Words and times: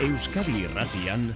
Euskadi 0.00 0.62
Irratian 0.64 1.26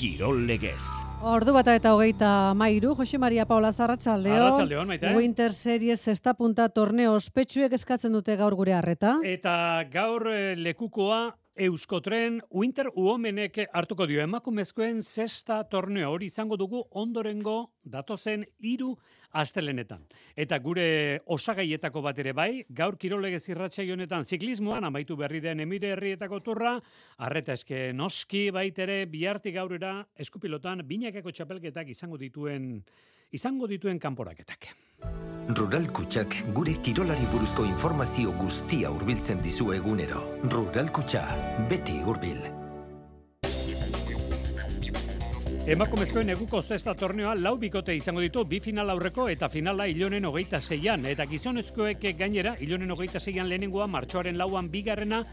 Kirol 0.00 0.46
Legez. 0.48 0.86
Ordu 1.20 1.52
bata 1.52 1.74
eta 1.76 1.90
hogeita 1.92 2.54
mairu, 2.56 2.94
Jose 2.96 3.18
Maria 3.20 3.44
Paula 3.44 3.68
Zarratxaldeo. 3.76 4.32
Arratsaldeon, 4.32 4.88
maite. 4.88 5.10
Winter 5.12 5.52
Series 5.52 6.00
zesta 6.00 6.32
punta 6.32 6.70
torneo 6.72 7.12
ospetsuek 7.18 7.74
eskatzen 7.76 8.16
dute 8.16 8.38
gaur 8.40 8.56
gure 8.56 8.72
harreta. 8.72 9.18
Eta 9.20 9.84
gaur 9.92 10.30
eh, 10.32 10.54
lekukoa 10.56 11.34
Euskotren 11.68 12.40
Winter 12.48 12.88
Uomenek 12.96 13.66
hartuko 13.68 14.08
dio 14.08 14.24
emakumezkoen 14.24 15.02
zesta 15.02 15.60
torneo 15.68 16.14
hori 16.14 16.32
izango 16.32 16.56
dugu 16.56 16.86
ondorengo 16.96 17.66
datozen 17.84 18.48
hiru 18.64 18.94
astelenetan. 19.32 20.04
Eta 20.36 20.58
gure 20.58 21.22
osagaietako 21.26 22.02
bat 22.02 22.18
ere 22.18 22.32
bai, 22.32 22.64
gaur 22.68 22.96
kirolege 22.96 23.40
zirratxai 23.40 23.90
honetan 23.92 24.24
ziklismoan 24.24 24.84
amaitu 24.84 25.16
berri 25.16 25.40
den 25.40 25.60
emire 25.60 25.94
herrietako 25.94 26.40
turra, 26.40 26.76
arreta 27.18 27.52
eske 27.52 27.92
noski 27.92 28.50
baitere 28.50 29.04
bihartik 29.06 29.54
gaurera 29.54 29.98
eskupilotan 30.16 30.86
binakeko 30.86 31.30
txapelketak 31.30 31.88
izango 31.88 32.16
dituen 32.16 32.82
izango 33.32 33.66
dituen 33.66 33.98
kanporaketak. 33.98 34.68
Rural 35.56 35.86
Kutxak 35.94 36.40
gure 36.54 36.74
kirolari 36.82 37.26
buruzko 37.30 37.66
informazio 37.68 38.32
guztia 38.40 38.90
hurbiltzen 38.90 39.42
dizu 39.44 39.72
egunero. 39.76 40.24
Rural 40.50 40.90
Kutxa, 40.90 41.26
beti 41.70 42.00
hurbil. 42.02 42.65
Emakumezkoen 45.66 46.28
eguko 46.30 46.60
zesta 46.62 46.92
torneoa 46.94 47.32
lau 47.34 47.56
bikote 47.58 47.94
izango 47.98 48.20
ditu 48.22 48.44
bi 48.46 48.60
final 48.62 48.92
aurreko 48.92 49.24
eta 49.32 49.48
finala 49.50 49.88
ilonen 49.90 50.28
hogeita 50.28 50.60
zeian. 50.60 51.02
Eta 51.10 51.26
gizonezkoek 51.26 52.06
gainera 52.20 52.52
ilonen 52.62 52.94
hogeita 52.94 53.18
zeian 53.18 53.50
lehenengoa 53.50 53.88
martxoaren 53.90 54.38
lauan 54.38 54.70
bigarrena 54.70 55.24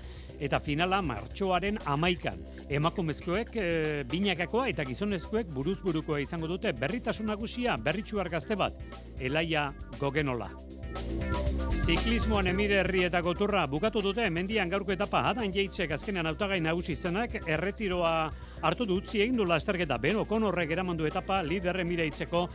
eta 0.42 0.58
finala 0.58 1.04
martxoaren 1.06 1.78
amaikan. 1.86 2.42
Emakumezkoek 2.66 3.54
e, 3.62 3.70
binakakoa 4.10 4.72
eta 4.74 4.90
gizonezkoek 4.90 5.54
buruz 5.54 5.78
burukoa 5.86 6.24
izango 6.26 6.50
dute 6.50 6.74
berritasun 6.74 7.30
nagusia 7.30 7.78
berritxuar 7.78 8.34
gazte 8.34 8.58
bat, 8.58 8.74
Elaia 9.22 9.70
Gogenola. 10.00 10.50
Ziklismoan 11.84 12.48
emire 12.48 12.78
herrietako 12.80 13.34
turra 13.36 13.66
bukatu 13.68 14.00
dute 14.00 14.24
mendian 14.32 14.70
gaurko 14.72 14.94
etapa 14.94 15.20
adan 15.28 15.52
jeitzek 15.52 15.92
azkenean 15.92 16.30
autagai 16.30 16.62
nagusi 16.64 16.96
zenak 16.96 17.34
erretiroa 17.44 18.12
hartu 18.64 18.86
du 18.88 19.02
utzi 19.02 19.20
egin 19.20 19.36
du 19.36 19.44
lasterketa 19.44 19.98
Beno 20.00 20.24
Konorrek 20.24 20.72
eramandu 20.72 21.04
etapa 21.10 21.42
lider 21.44 21.82
emire 21.84 22.06
hitzeko 22.08 22.46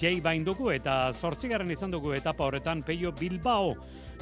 Jay 0.00 0.18
Bainduku 0.20 0.72
eta 0.74 0.96
zortzigarren 1.12 1.70
izan 1.70 1.94
dugu 1.94 2.16
etapa 2.16 2.48
horretan 2.48 2.82
Peio 2.82 3.12
Bilbao 3.12 3.76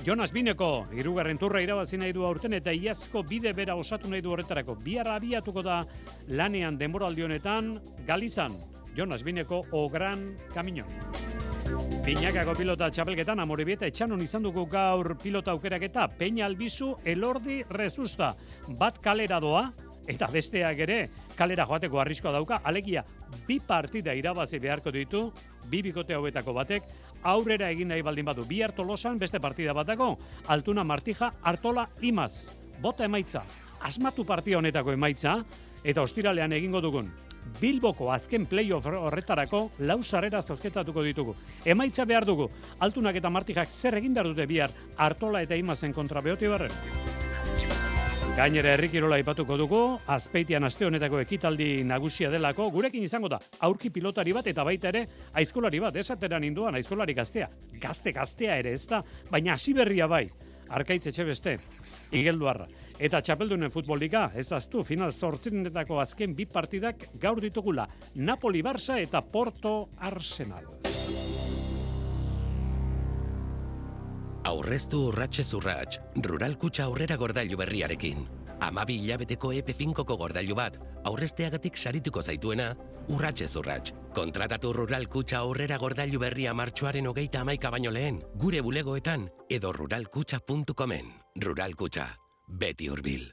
Jonas 0.04 0.28
Bineko, 0.32 0.86
irugarren 0.92 1.40
turra 1.40 1.62
irabazi 1.64 1.96
nahi 1.96 2.12
du 2.12 2.26
aurten 2.28 2.52
eta 2.56 2.72
iazko 2.76 3.22
bide 3.22 3.54
bera 3.56 3.76
osatu 3.80 4.08
nahi 4.08 4.20
du 4.20 4.32
horretarako. 4.32 4.76
Biarra 4.84 5.16
abiatuko 5.20 5.62
da 5.64 5.82
lanean 6.28 6.76
denboraldi 6.80 7.24
honetan, 7.24 7.78
Galizan, 8.06 8.56
Jonas 8.96 9.22
Bineko, 9.24 9.64
o 9.72 9.88
Gran 9.88 10.34
Camino. 10.54 10.88
Piñakako 12.00 12.54
pilota 12.56 12.86
txapelketan 12.88 13.42
amoribieta 13.42 13.84
etxanon 13.90 14.22
izan 14.24 14.46
dugu 14.46 14.62
gaur 14.72 15.18
pilota 15.20 15.52
aukeraketa 15.52 16.06
Peña 16.08 16.46
Albizu 16.46 16.94
elordi 17.04 17.58
rezusta. 17.68 18.30
Bat 18.80 19.02
kalera 19.04 19.36
doa 19.40 19.66
eta 20.08 20.30
besteak 20.32 20.80
ere 20.86 20.98
kalera 21.36 21.68
joateko 21.68 22.00
arriskoa 22.00 22.32
dauka. 22.32 22.62
Alegia 22.64 23.04
bi 23.46 23.60
partida 23.60 24.16
irabazi 24.16 24.58
beharko 24.58 24.90
ditu 24.96 25.26
bi 25.68 25.82
bikote 25.84 26.16
hauetako 26.16 26.56
batek. 26.56 26.88
Aurrera 27.22 27.68
egin 27.68 27.92
nahi 27.92 28.02
baldin 28.02 28.24
badu 28.24 28.48
bi 28.48 28.62
hartolosan 28.64 29.18
beste 29.20 29.38
partida 29.38 29.76
batako 29.76 30.14
altuna 30.48 30.84
martija 30.84 31.34
hartola 31.42 31.90
imaz. 32.00 32.56
Bota 32.80 33.04
emaitza. 33.04 33.44
Asmatu 33.80 34.24
partida 34.24 34.56
honetako 34.56 34.96
emaitza. 34.96 35.42
Eta 35.84 36.00
ostiralean 36.00 36.52
egingo 36.52 36.80
dugun 36.80 37.12
Bilboko 37.60 38.10
azken 38.12 38.46
playoff 38.48 38.86
horretarako 38.86 39.70
lau 39.84 40.02
sarrera 40.02 40.42
zozketatuko 40.42 41.02
ditugu. 41.04 41.34
Emaitza 41.64 42.06
behar 42.08 42.24
dugu, 42.24 42.48
altunak 42.78 43.16
eta 43.16 43.30
martijak 43.30 43.68
zer 43.68 43.98
egin 44.00 44.14
behar 44.14 44.30
dute 44.32 44.46
bihar, 44.46 44.70
hartola 44.96 45.42
eta 45.42 45.56
imazen 45.56 45.92
kontra 45.92 46.22
behoti 46.24 46.48
barren. 46.48 46.72
Gainera 48.36 48.70
herrikirola 48.72 49.18
ipatuko 49.20 49.56
dugu, 49.58 49.78
azpeitian 50.08 50.64
aste 50.64 50.86
honetako 50.86 51.18
ekitaldi 51.20 51.82
nagusia 51.84 52.30
delako, 52.30 52.70
gurekin 52.72 53.02
izango 53.04 53.28
da, 53.28 53.40
aurki 53.66 53.90
pilotari 53.90 54.32
bat 54.32 54.46
eta 54.46 54.64
baita 54.64 54.88
ere, 54.88 55.02
aizkolari 55.34 55.80
bat, 55.82 55.96
esateran 56.00 56.46
induan, 56.46 56.78
aizkolari 56.78 57.12
gaztea. 57.18 57.50
Gazte 57.82 58.14
gaztea 58.16 58.56
ere 58.62 58.72
ez 58.78 58.86
da, 58.88 59.02
baina 59.30 59.58
hasi 59.58 59.74
berria 59.76 60.06
bai, 60.08 60.28
arkaitz 60.70 61.10
etxe 61.10 61.26
beste, 61.26 61.58
igelduarra. 62.12 62.68
Eta 63.00 63.22
txapeldunen 63.24 63.72
futbolika, 63.72 64.26
ez 64.36 64.50
aztu, 64.52 64.82
final 64.84 65.14
zortzinetako 65.16 66.02
azken 66.02 66.34
bi 66.36 66.44
partidak 66.44 67.06
gaur 67.20 67.40
ditugula, 67.40 67.86
Napoli 68.14 68.60
Barça 68.60 68.98
eta 69.00 69.22
Porto 69.24 69.88
Arsenal. 69.96 70.68
Aurreztu 74.50 75.06
urratxe 75.08 75.44
zurratx, 75.44 75.98
rural 76.26 76.58
kutsa 76.60 76.84
aurrera 76.90 77.16
gordailu 77.16 77.56
berriarekin. 77.60 78.26
Amabi 78.60 78.98
hilabeteko 79.00 79.54
EP5ko 79.56 80.16
gordailu 80.20 80.56
bat, 80.56 80.76
aurrezteagatik 81.08 81.76
sarituko 81.80 82.20
zaituena, 82.20 82.74
urratxe 83.08 83.48
zurratx. 83.48 83.94
Kontratatu 84.12 84.74
rural 84.76 85.06
kutsa 85.08 85.40
aurrera 85.40 85.78
gordailu 85.80 86.20
berria 86.20 86.52
martxoaren 86.52 87.08
hogeita 87.08 87.40
amaika 87.40 87.70
baino 87.72 87.92
lehen, 87.94 88.20
gure 88.36 88.60
bulegoetan 88.60 89.30
edo 89.48 89.72
ruralkutsa.comen. 89.72 91.14
Rural 91.40 91.76
kutsa, 91.76 92.10
beti 92.50 92.88
hurbil. 92.90 93.28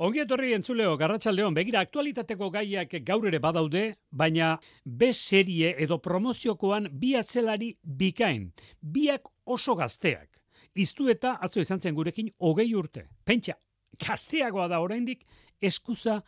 Ongi 0.00 0.22
etorri 0.22 0.54
entzuleo, 0.56 0.94
garratxaldeon, 0.96 1.52
begira 1.52 1.82
aktualitateko 1.84 2.46
gaiak 2.54 2.94
gaur 3.04 3.26
ere 3.28 3.38
badaude, 3.38 3.82
baina 4.10 4.54
B 4.84 5.10
serie 5.12 5.74
edo 5.84 5.98
promoziokoan 6.00 6.88
bi 7.02 7.10
atzelari 7.20 7.74
bikain, 7.84 8.46
biak 8.80 9.28
oso 9.44 9.74
gazteak. 9.76 10.40
Iztu 10.74 11.10
eta 11.12 11.34
atzo 11.44 11.60
izan 11.60 11.84
zen 11.84 11.94
gurekin 11.94 12.30
hogei 12.40 12.70
urte. 12.74 13.10
Pentsa, 13.24 13.58
gazteagoa 14.00 14.70
da 14.72 14.80
oraindik 14.80 15.26
eskuza 15.60 16.22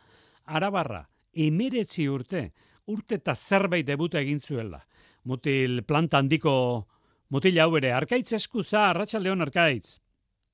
arabarra, 0.45 1.07
emeretzi 1.33 2.05
urte, 2.07 2.51
urte 2.93 3.17
eta 3.17 3.33
zerbait 3.33 3.87
debuta 3.87 4.21
egin 4.21 4.39
zuela. 4.39 4.83
Mutil 5.25 5.81
planta 5.87 6.21
handiko 6.21 6.53
mutil 7.33 7.57
hau 7.57 7.71
ere, 7.81 7.89
arkaitz 7.97 8.35
eskuza, 8.37 8.91
arratsaldeon 8.91 9.41
arkaitz. 9.41 10.02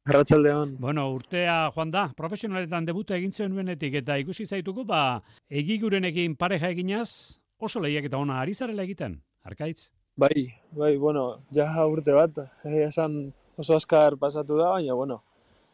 Arratxaldeon. 0.10 0.72
Bueno, 0.82 1.04
urtea 1.14 1.70
joan 1.76 1.92
da, 1.94 2.08
profesionaletan 2.18 2.88
debuta 2.88 3.14
egin 3.14 3.30
zuen 3.30 3.52
nuenetik 3.54 4.00
eta 4.00 4.16
ikusi 4.18 4.48
zaituko, 4.48 4.82
ba, 4.90 5.22
egigurenekin 5.62 6.34
pareja 6.40 6.72
eginaz, 6.74 7.38
oso 7.62 7.82
lehiak 7.84 8.08
eta 8.10 8.18
ona 8.18 8.40
ari 8.42 8.56
zarela 8.58 8.88
egiten, 8.88 9.20
arkaitz? 9.46 9.92
Bai, 10.20 10.48
bai, 10.74 10.96
bueno, 10.98 11.28
ja 11.54 11.70
urte 11.86 12.18
bat, 12.18 12.42
eh, 12.66 12.88
esan 12.88 13.22
oso 13.56 13.78
askar 13.78 14.18
pasatu 14.18 14.58
da, 14.58 14.72
baina, 14.74 14.98
bueno, 14.98 15.22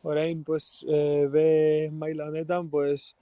orain, 0.03 0.43
pues, 0.43 0.83
e, 0.83 1.27
be 1.31 1.47
maila 1.93 2.27
honetan, 2.27 2.67
pues, 2.69 3.13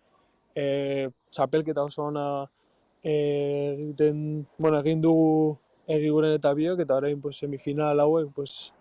e, 0.56 1.09
txapelketa 1.29 1.85
oso 1.85 2.09
ona 2.09 2.28
eh, 3.03 3.75
egiten, 3.78 4.47
bueno, 4.57 4.81
egin 4.81 5.02
dugu 5.06 5.59
egiguren 5.85 6.34
eta 6.34 6.56
biok, 6.57 6.81
eta 6.88 6.97
orain, 6.97 7.22
pues, 7.22 7.38
semifinal 7.38 8.02
hauek, 8.02 8.34
pues, 8.34 8.73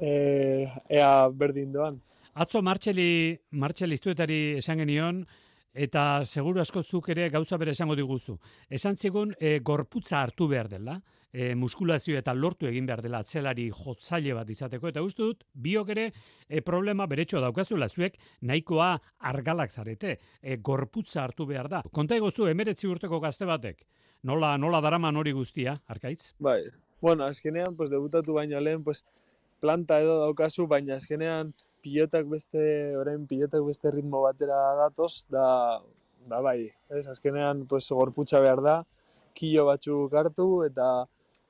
e, 0.00 0.66
ea 0.88 1.28
berdin 1.30 1.72
doan. 1.72 1.98
Atzo 2.34 2.62
Martxeli, 2.62 3.38
Martxeli 3.50 3.94
iztuetari 3.94 4.38
esan 4.58 4.82
genion, 4.82 5.24
eta 5.74 6.22
seguru 6.24 6.60
asko 6.62 6.82
zuk 6.82 7.10
ere 7.10 7.28
gauza 7.30 7.58
bere 7.58 7.74
esango 7.74 7.96
diguzu. 7.98 8.38
Esan 8.70 8.96
zigun 8.96 9.34
e, 9.40 9.58
gorputza 9.58 10.20
hartu 10.22 10.46
behar 10.48 10.68
dela, 10.70 11.00
e, 11.34 11.54
muskulazio 11.58 12.16
eta 12.18 12.32
lortu 12.34 12.68
egin 12.70 12.86
behar 12.86 13.02
dela 13.02 13.20
atzelari 13.24 13.66
jotzaile 13.74 14.36
bat 14.38 14.50
izateko, 14.50 14.88
eta 14.88 15.02
uste 15.02 15.22
dut, 15.22 15.42
biok 15.54 15.90
ere 15.96 16.06
e, 16.48 16.62
problema 16.62 17.08
beretxo 17.10 17.42
daukazula 17.42 17.88
zuek 17.88 18.16
nahikoa 18.42 18.92
argalak 19.30 19.74
zarete, 19.74 20.16
e, 20.40 20.56
gorputza 20.56 21.24
hartu 21.24 21.46
behar 21.50 21.68
da. 21.68 21.82
Konta 21.92 22.16
egozu, 22.16 22.46
emeretzi 22.46 22.86
urteko 22.88 23.18
gazte 23.20 23.50
batek, 23.50 23.82
nola, 24.22 24.54
nola 24.58 24.80
daraman 24.84 25.18
hori 25.18 25.34
guztia, 25.34 25.74
arkaitz? 25.90 26.32
Bai, 26.38 26.62
bueno, 27.02 27.26
azkenean, 27.26 27.74
pues, 27.76 27.90
debutatu 27.90 28.38
baino 28.38 28.60
lehen, 28.60 28.84
pues, 28.84 29.02
planta 29.64 30.00
edo 30.04 30.18
daukazu, 30.20 30.68
baina 30.68 30.98
azkenean 31.00 31.54
pilotak 31.84 32.28
beste, 32.28 32.64
orain 33.00 33.24
pilotak 33.28 33.64
beste 33.64 33.92
ritmo 33.92 34.22
batera 34.24 34.58
datoz, 34.80 35.24
da, 35.32 35.46
da 36.28 36.40
bai, 36.44 36.58
ez, 36.92 37.06
azkenean 37.12 37.64
pues, 37.70 37.88
gorputza 37.92 38.40
behar 38.44 38.62
da, 38.64 38.76
kilo 39.36 39.66
batzuk 39.68 40.14
hartu, 40.20 40.48
eta, 40.68 40.90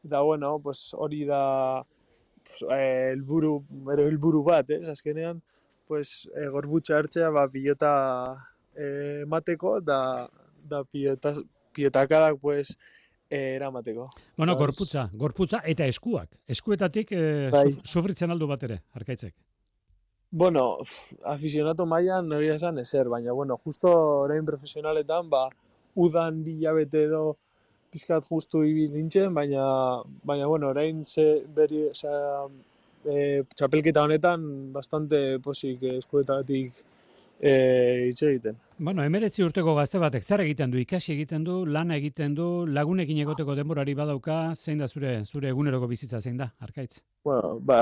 eta 0.07 0.23
bueno, 0.27 0.57
pues, 0.63 0.87
hori 0.95 1.25
da 1.29 1.43
pues, 2.43 2.63
eh, 2.77 3.13
elburu, 3.13 3.57
ero 3.95 4.09
elburu 4.11 4.43
bat, 4.47 4.71
ez, 4.79 4.89
azkenean, 4.95 5.43
pues, 5.91 6.29
e, 6.35 6.49
gorputza 6.55 6.99
hartzea, 6.99 7.31
ba, 7.35 7.47
pilota 7.51 7.93
e, 8.75 8.87
emateko, 9.27 9.79
da, 9.81 10.01
da 10.71 10.83
pilota, 10.85 11.35
pilotakadak, 11.75 12.39
pues, 12.43 12.75
eh, 12.75 13.04
eramateko. 13.31 14.11
Bueno, 14.37 14.55
Bai. 14.55 14.67
gorputza, 14.67 15.09
gorputza 15.13 15.63
eta 15.65 15.87
eskuak. 15.87 16.39
Eskuetatik 16.47 17.13
eh, 17.13 17.51
Bai. 17.53 17.69
suf- 17.71 17.85
sufritzen 17.85 18.31
aldu 18.31 18.47
bat 18.47 18.63
ere, 18.63 18.81
arkaitzek. 18.93 19.35
Bueno, 20.31 20.79
aficionato 21.31 21.87
mailan 21.87 22.33
egia 22.33 22.57
esan 22.59 22.79
ezer, 22.79 23.09
baina 23.09 23.33
bueno, 23.33 23.57
justo 23.65 23.91
orain 24.25 24.45
profesionaletan, 24.45 25.29
ba, 25.31 25.49
udan 25.95 26.43
bilabete 26.43 27.05
edo 27.05 27.37
pizkat 27.95 28.27
justu 28.27 28.65
ibil 28.67 28.91
nintzen, 28.97 29.33
baina, 29.35 30.03
baina 30.25 30.49
bueno, 30.51 30.73
orain 30.75 31.05
ze 31.05 31.45
beri, 31.55 31.85
osea, 31.93 32.49
e, 33.07 33.45
txapelketa 33.55 34.03
honetan 34.03 34.73
bastante 34.73 35.39
posik 35.39 35.83
eskuetatik 36.01 36.83
e, 37.39 37.53
hitz 38.09 38.23
egiten. 38.27 38.59
Bueno, 38.77 39.05
emeretzi 39.07 39.45
urteko 39.45 39.77
gazte 39.77 40.01
batek 40.03 40.25
zer 40.27 40.43
egiten 40.43 40.73
du, 40.73 40.81
ikasi 40.83 41.13
egiten 41.13 41.45
du, 41.47 41.61
lana 41.65 41.95
egiten 41.95 42.33
du, 42.35 42.47
lagunekin 42.67 43.21
egoteko 43.23 43.55
denborari 43.55 43.95
badauka, 43.95 44.39
zein 44.57 44.83
da 44.83 44.89
zure 44.89 45.13
zure 45.25 45.53
eguneroko 45.53 45.87
bizitza 45.87 46.19
zein 46.21 46.41
da, 46.41 46.49
arkaitz? 46.59 47.05
Bueno, 47.23 47.61
ba, 47.63 47.79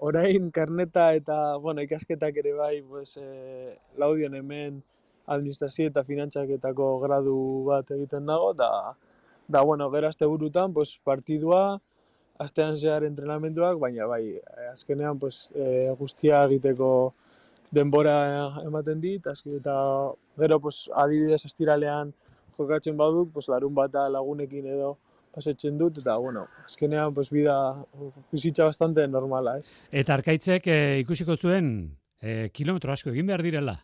orain 0.00 0.48
karneta 0.50 1.10
eta, 1.18 1.58
bueno, 1.60 1.84
ikasketak 1.84 2.40
ere 2.40 2.54
bai, 2.56 2.80
pues, 2.80 3.18
e, 3.20 3.76
laudion 4.00 4.38
hemen 4.40 4.80
administrazio 5.26 5.92
eta 5.92 6.00
finantzaketako 6.08 6.88
gradu 7.04 7.38
bat 7.68 7.92
egiten 7.92 8.24
dago, 8.32 8.54
da, 8.56 8.70
da 9.48 9.62
bueno, 9.68 9.90
gero 9.92 10.08
aste 10.08 10.24
burutan, 10.24 10.72
pues, 10.72 10.96
partidua, 11.04 11.76
astean 12.40 12.78
zehar 12.78 13.04
entrenamenduak, 13.04 13.76
baina 13.78 14.08
bai, 14.08 14.24
eh, 14.40 14.68
azkenean 14.72 15.18
pues, 15.18 15.50
e, 15.54 15.92
guztia 15.98 16.46
egiteko 16.48 17.12
denbora 17.72 18.16
ematen 18.66 19.00
dit, 19.00 19.26
azke, 19.26 19.56
eta 19.56 19.74
gero 20.38 20.60
pues, 20.60 20.84
adibidez 21.04 21.42
estiralean 21.48 22.12
jokatzen 22.58 22.96
badut, 22.98 23.32
pues, 23.32 23.48
larun 23.48 23.74
bata 23.74 24.08
lagunekin 24.12 24.68
edo 24.74 24.96
pasetzen 25.32 25.78
dut, 25.80 26.02
eta 26.02 26.18
bueno, 26.20 26.44
azkenean 26.66 27.14
pues, 27.16 27.30
bida 27.32 27.56
bizitza 28.32 28.68
bastante 28.68 29.06
normala, 29.08 29.56
ez? 29.62 29.72
Eta 29.90 30.18
arkaitzek 30.18 30.68
e, 30.68 30.80
ikusiko 31.00 31.36
zuen 31.36 31.70
e, 32.20 32.50
kilometro 32.52 32.92
asko 32.92 33.10
egin 33.14 33.32
behar 33.32 33.44
direla, 33.46 33.78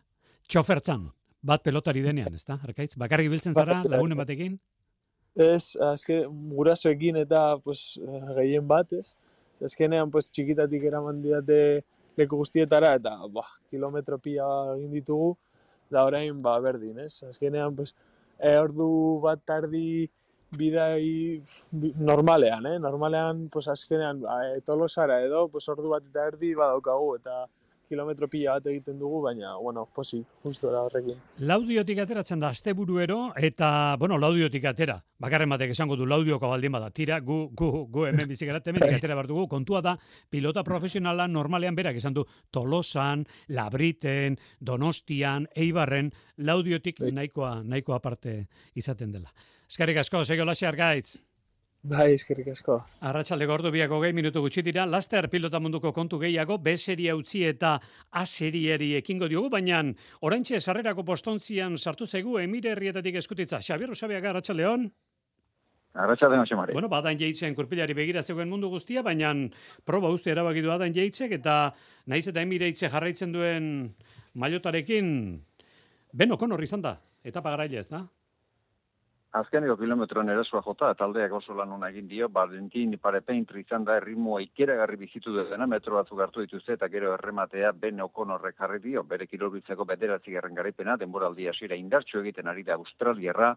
txofertzan, 0.47 1.07
bat 1.41 1.65
pelotari 1.65 2.05
denean, 2.05 2.33
ezta? 2.37 2.59
Arkaitz, 2.61 2.93
bakarrik 3.01 3.31
biltzen 3.33 3.57
zara, 3.57 3.81
lagunen 3.89 4.19
batekin? 4.19 4.59
Ez, 5.39 5.73
azke, 5.81 6.21
gurasoekin 6.53 7.17
eta 7.23 7.55
pues, 7.63 7.97
gehien 8.37 8.67
bat, 8.69 8.93
ez? 8.93 9.15
Azkenean, 9.65 10.11
pues, 10.13 10.29
txikitatik 10.31 10.85
eraman 10.87 11.23
diate 11.23 11.81
leku 12.19 12.39
guztietara, 12.41 12.93
eta, 12.99 13.15
bah, 13.33 13.47
kilometro 13.71 14.19
pila 14.21 14.49
egin 14.75 14.91
ditugu, 14.99 15.33
da 15.89 16.05
orain, 16.05 16.41
ba, 16.41 16.59
berdin, 16.63 16.99
ez? 17.05 17.23
Azkenean, 17.29 17.75
pues, 17.75 17.95
e, 18.37 18.55
ordu 18.57 18.89
bat 19.23 19.41
tardi 19.45 20.09
bidai 20.59 21.41
normalean, 22.09 22.65
eh? 22.65 22.77
Normalean, 22.81 23.47
pues, 23.53 23.67
azkenean, 23.73 24.21
ba, 24.25 24.41
e, 24.49 24.61
tolosara 24.65 25.21
edo, 25.25 25.47
pues, 25.53 25.67
ordu 25.73 25.95
bat 25.95 26.05
eta 26.05 26.27
erdi 26.33 26.53
badaukagu, 26.57 27.15
eta 27.21 27.45
kilometro 27.89 28.27
bat 28.29 28.65
egiten 28.69 28.99
dugu, 28.99 29.21
baina, 29.21 29.55
bueno, 29.57 29.87
posi, 29.95 30.23
justu 30.43 30.69
da 30.71 30.83
horrekin. 30.85 31.17
Laudiotik 31.39 31.99
ateratzen 31.99 32.39
da 32.39 32.49
asteburuero 32.49 33.33
eta, 33.35 33.95
bueno, 33.99 34.17
laudiotik 34.17 34.65
atera. 34.65 34.99
Bakarren 35.19 35.49
batek 35.49 35.71
esango 35.71 35.95
du 35.97 36.05
laudioko 36.05 36.47
baldin 36.47 36.71
bada. 36.71 36.89
Tira, 36.91 37.19
gu, 37.19 37.49
gu, 37.53 37.85
gu 37.91 38.05
hemen 38.07 38.27
bizikarat 38.29 38.67
hemen 38.67 38.83
atera 38.93 39.15
behar 39.17 39.27
dugu. 39.27 39.47
Kontua 39.51 39.81
da, 39.81 39.97
pilota 40.29 40.63
profesionala 40.63 41.27
normalean 41.27 41.75
berak 41.75 41.97
esan 41.99 42.13
du 42.13 42.25
Tolosan, 42.51 43.25
Labriten, 43.49 44.37
Donostian, 44.59 45.47
Eibarren, 45.55 46.13
laudiotik 46.37 47.01
bai. 47.01 47.11
nahikoa, 47.11 47.63
nahikoa 47.63 47.99
parte 47.99 48.45
izaten 48.75 49.11
dela. 49.11 49.33
Eskarrik 49.69 49.99
asko, 50.01 50.23
sego 50.25 50.45
lasi 50.45 50.65
argaitz. 50.65 51.19
Bai, 51.81 52.11
eskerrik 52.11 52.49
asko. 52.51 52.75
Arratxalde 53.07 53.45
gordo 53.47 53.69
biako 53.71 54.01
gehi 54.03 54.11
minutu 54.11 54.41
gutxi 54.43 54.61
dira, 54.67 54.83
laster 54.85 55.29
pilota 55.31 55.61
munduko 55.63 55.93
kontu 55.95 56.17
gehiago, 56.19 56.57
B 56.59 56.73
seria 56.77 57.15
utzi 57.15 57.45
eta 57.47 57.77
A 58.11 58.25
seriari 58.25 58.95
ekingo 58.97 59.29
diogu, 59.31 59.47
baina 59.49 59.79
oraintxe 60.19 60.59
sarrerako 60.59 61.05
postontzian 61.07 61.77
sartu 61.77 62.05
zaigu 62.05 62.37
emire 62.39 62.73
herrietatik 62.73 63.15
eskutitza. 63.15 63.61
Xabier 63.61 63.95
Usabiaga, 63.95 64.29
Arratxaldeon? 64.33 64.89
Arratxaldeon, 65.93 66.45
Xamari. 66.51 66.73
Bueno, 66.73 66.89
badan 66.91 67.17
jeitzen 67.17 67.55
kurpilari 67.55 67.95
begira 67.95 68.23
zegoen 68.23 68.49
mundu 68.49 68.67
guztia, 68.69 69.01
baina 69.01 69.31
proba 69.85 70.11
uste 70.11 70.35
erabaki 70.35 70.61
du 70.61 70.75
adan 70.75 70.93
jeitzek, 70.93 71.31
eta 71.39 71.73
naiz 72.07 72.27
eta 72.27 72.43
emire 72.43 72.67
hitze 72.67 72.91
jarraitzen 72.91 73.31
duen 73.31 73.95
mailotarekin, 74.35 75.39
beno 76.11 76.37
konor 76.37 76.61
izan 76.61 76.83
da, 76.83 76.97
etapa 77.23 77.55
garaile 77.55 77.79
ez 77.79 77.87
da? 77.87 78.03
Azkeneko 79.37 79.75
kilometroen 79.77 80.31
erasua 80.33 80.63
jota, 80.65 80.87
taldeak 80.97 81.33
oso 81.37 81.53
lan 81.53 81.69
hona 81.75 81.91
egin 81.93 82.07
dio, 82.09 82.27
Valentin 82.33 82.95
Parepeintri 82.97 83.61
izan 83.61 83.83
da 83.85 83.99
erritmoa 83.99 84.39
ikeragarri 84.41 84.97
bizitu 84.97 85.35
dena, 85.37 85.67
metro 85.69 85.99
batzuk 85.99 86.23
hartu 86.25 86.41
dituzte, 86.41 86.73
eta 86.73 86.87
gero 86.89 87.13
errematea 87.13 87.71
Ben 87.71 88.01
Okonorrek 88.01 88.57
jarri 88.57 88.79
dio, 88.87 89.03
bere 89.03 89.27
kirolbitzeko 89.27 89.85
bederatzi 89.85 90.33
garren 90.33 90.57
garaipena, 90.57 90.97
denboraldi 90.97 91.45
hasiera 91.47 91.77
indartxo 91.77 92.23
egiten 92.23 92.49
ari 92.49 92.63
da 92.63 92.79
Australiarra, 92.81 93.51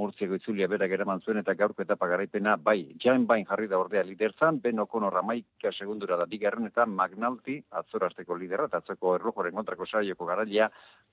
Murtziako 0.00 0.38
itzulia 0.38 0.64
berak 0.72 0.92
eraman 0.96 1.20
zuen 1.20 1.36
eta 1.36 1.52
gaurko 1.52 1.82
etapa 1.84 2.06
garaipena 2.08 2.54
bai, 2.56 2.94
jain 3.02 3.26
bain 3.28 3.44
jarri 3.44 3.66
da 3.68 3.76
ordea 3.76 4.00
liderzan, 4.08 4.56
Ben 4.64 4.78
O'Connor 4.80 5.18
amaika 5.20 5.68
segundura 5.72 6.16
da 6.16 6.24
bigarren 6.24 6.70
eta 6.70 6.86
Magnalti 6.88 7.58
atzorasteko 7.80 8.38
lidera 8.40 8.70
eta 8.70 8.80
atzoko 8.80 9.12
errojoren 9.18 9.52
kontrako 9.52 9.84
saioko 9.84 10.24
garaia 10.30 10.70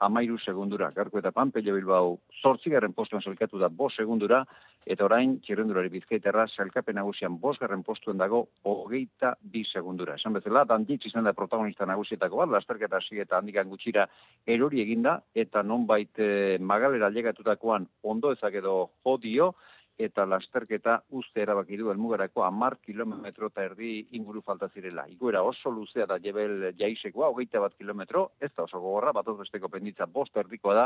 amairu 0.07 0.39
segundura. 0.39 0.91
Gaurko 0.95 1.19
etapan 1.19 1.51
Pello 1.51 1.75
Bilbao 1.75 2.13
zortzigaren 2.41 2.95
postuan 2.95 3.21
zelkatu 3.21 3.59
da 3.59 3.67
bo 3.67 3.89
segundura 3.89 4.45
eta 4.85 5.03
orain 5.09 5.35
txirrendurari 5.43 5.91
bizkaiterra 5.97 6.47
zelkapen 6.47 6.95
nagusian 6.95 7.35
bosgarren 7.41 7.83
postuen 7.83 8.17
dago 8.17 8.45
hogeita 8.63 9.33
bi 9.41 9.65
segundura. 9.67 10.15
Esan 10.15 10.39
bezala, 10.39 10.63
danditz 10.63 11.01
izan 11.11 11.27
da 11.27 11.35
protagonista 11.35 11.85
nagusietako 11.85 12.45
bat, 12.45 12.53
lasterketa 12.55 13.03
hasi 13.03 13.19
eta 13.19 13.41
handikan 13.43 13.67
gutxira 13.67 14.07
erori 14.47 14.79
eginda 14.85 15.19
eta 15.35 15.63
nonbait 15.67 16.23
eh, 16.23 16.57
magalera 16.59 17.11
legatutakoan 17.11 17.85
ondo 18.03 18.31
ezak 18.31 18.55
edo 18.63 18.68
edo 18.69 18.89
jodio, 19.03 19.53
eta 19.99 20.23
lasterketa 20.25 20.93
uste 21.19 21.41
erabaki 21.43 21.77
du 21.77 21.89
elmugarako 21.91 22.45
amar 22.45 22.77
kilometro 22.79 23.49
eta 23.51 23.65
erdi 23.67 23.89
inguru 24.15 24.41
falta 24.45 24.69
zirela. 24.71 25.03
Iguera 25.11 25.41
oso 25.43 25.73
luzea 25.75 26.05
da 26.07 26.15
jebel 26.23 26.69
jaisekoa, 26.79 27.27
hogeita 27.33 27.59
bat 27.59 27.75
kilometro, 27.75 28.29
ez 28.39 28.51
da 28.55 28.63
oso 28.63 28.79
gogorra, 28.79 29.11
bat 29.11 29.27
besteko 29.41 29.67
penditza 29.67 30.07
bost 30.07 30.37
erdikoa 30.39 30.75
da, 30.77 30.85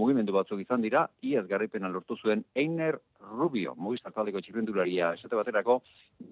mugimendu 0.00 0.32
batzuk 0.32 0.64
izan 0.64 0.80
dira, 0.80 1.04
iaz 1.20 1.44
garripena 1.50 1.92
lortu 1.92 2.16
zuen 2.16 2.46
Einer 2.54 2.98
Rubio, 3.24 3.74
mugista 3.76 4.10
taldeko 4.14 4.40
txirrendularia 4.44 5.12
esate 5.16 5.36
baterako, 5.36 5.80